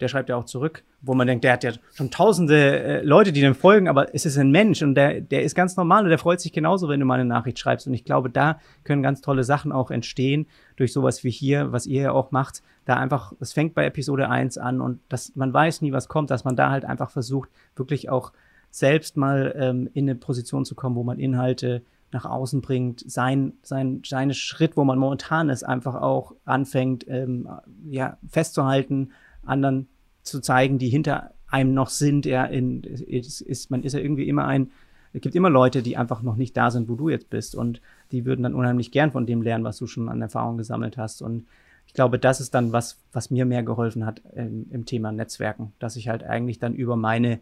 [0.03, 3.33] der schreibt ja auch zurück, wo man denkt, der hat ja schon tausende äh, Leute,
[3.33, 6.11] die dem folgen, aber es ist ein Mensch und der, der ist ganz normal und
[6.11, 7.87] der freut sich genauso, wenn du mal eine Nachricht schreibst.
[7.87, 10.47] Und ich glaube, da können ganz tolle Sachen auch entstehen
[10.77, 12.63] durch sowas wie hier, was ihr ja auch macht.
[12.85, 16.31] Da einfach, es fängt bei Episode 1 an und das, man weiß nie, was kommt,
[16.31, 18.33] dass man da halt einfach versucht, wirklich auch
[18.71, 21.83] selbst mal ähm, in eine Position zu kommen, wo man Inhalte
[22.13, 27.49] nach außen bringt, sein, sein, seine Schritt, wo man momentan ist, einfach auch anfängt, ähm,
[27.89, 29.13] ja, festzuhalten,
[29.45, 29.89] anderen
[30.23, 32.27] zu zeigen, die hinter einem noch sind.
[32.27, 34.71] Er in, ist, ist, man ist ja irgendwie immer ein,
[35.13, 37.55] es gibt immer Leute, die einfach noch nicht da sind, wo du jetzt bist.
[37.55, 40.97] Und die würden dann unheimlich gern von dem lernen, was du schon an Erfahrung gesammelt
[40.97, 41.21] hast.
[41.21, 41.47] Und
[41.87, 45.73] ich glaube, das ist dann was, was mir mehr geholfen hat im, im Thema Netzwerken,
[45.79, 47.41] dass ich halt eigentlich dann über meine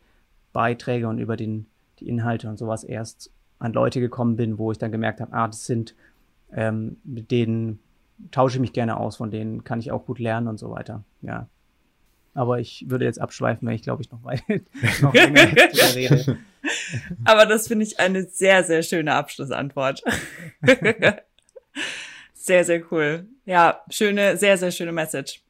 [0.52, 1.66] Beiträge und über den,
[2.00, 5.46] die Inhalte und sowas erst an Leute gekommen bin, wo ich dann gemerkt habe, ah,
[5.46, 5.94] das sind,
[6.52, 7.78] ähm, mit denen
[8.32, 11.04] tausche ich mich gerne aus, von denen kann ich auch gut lernen und so weiter.
[11.22, 11.46] Ja.
[12.34, 14.42] Aber ich würde jetzt abschweifen, wenn ich glaube ich noch, weit,
[15.00, 16.38] noch länger rede.
[17.24, 20.02] Aber das finde ich eine sehr, sehr schöne Abschlussantwort.
[22.34, 23.26] sehr, sehr cool.
[23.44, 25.40] Ja, schöne, sehr, sehr schöne Message.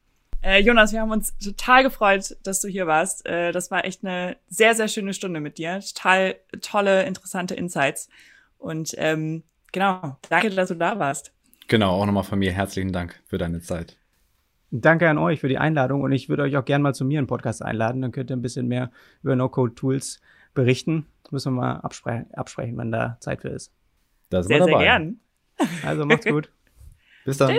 [0.43, 3.25] Äh, Jonas, wir haben uns total gefreut, dass du hier warst.
[3.27, 5.81] Äh, das war echt eine sehr, sehr schöne Stunde mit dir.
[5.81, 8.09] Total tolle, interessante Insights.
[8.57, 11.31] Und ähm, genau, danke, dass du da warst.
[11.67, 13.97] Genau, auch nochmal von mir herzlichen Dank für deine Zeit.
[14.71, 17.19] Danke an euch für die Einladung und ich würde euch auch gerne mal zu mir
[17.19, 18.01] in Podcast einladen.
[18.01, 18.89] Dann könnt ihr ein bisschen mehr
[19.21, 20.21] über No-Code-Tools
[20.53, 21.05] berichten.
[21.29, 23.73] Müssen wir mal abspre absprechen, wenn da Zeit für ist.
[24.29, 25.19] Da sehr, sehr gern.
[25.85, 26.49] Also macht's gut.
[27.25, 27.55] Bis dann.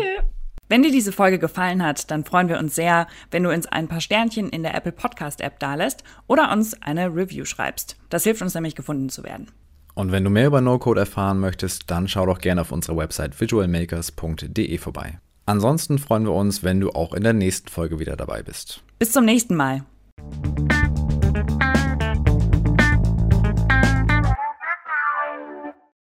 [0.68, 3.88] Wenn dir diese Folge gefallen hat, dann freuen wir uns sehr, wenn du uns ein
[3.88, 7.98] paar Sternchen in der Apple Podcast App dalässt oder uns eine Review schreibst.
[8.08, 9.50] Das hilft uns nämlich gefunden zu werden.
[9.94, 13.38] Und wenn du mehr über No-Code erfahren möchtest, dann schau doch gerne auf unserer Website
[13.38, 15.18] visualmakers.de vorbei.
[15.46, 18.82] Ansonsten freuen wir uns, wenn du auch in der nächsten Folge wieder dabei bist.
[18.98, 19.84] Bis zum nächsten Mal.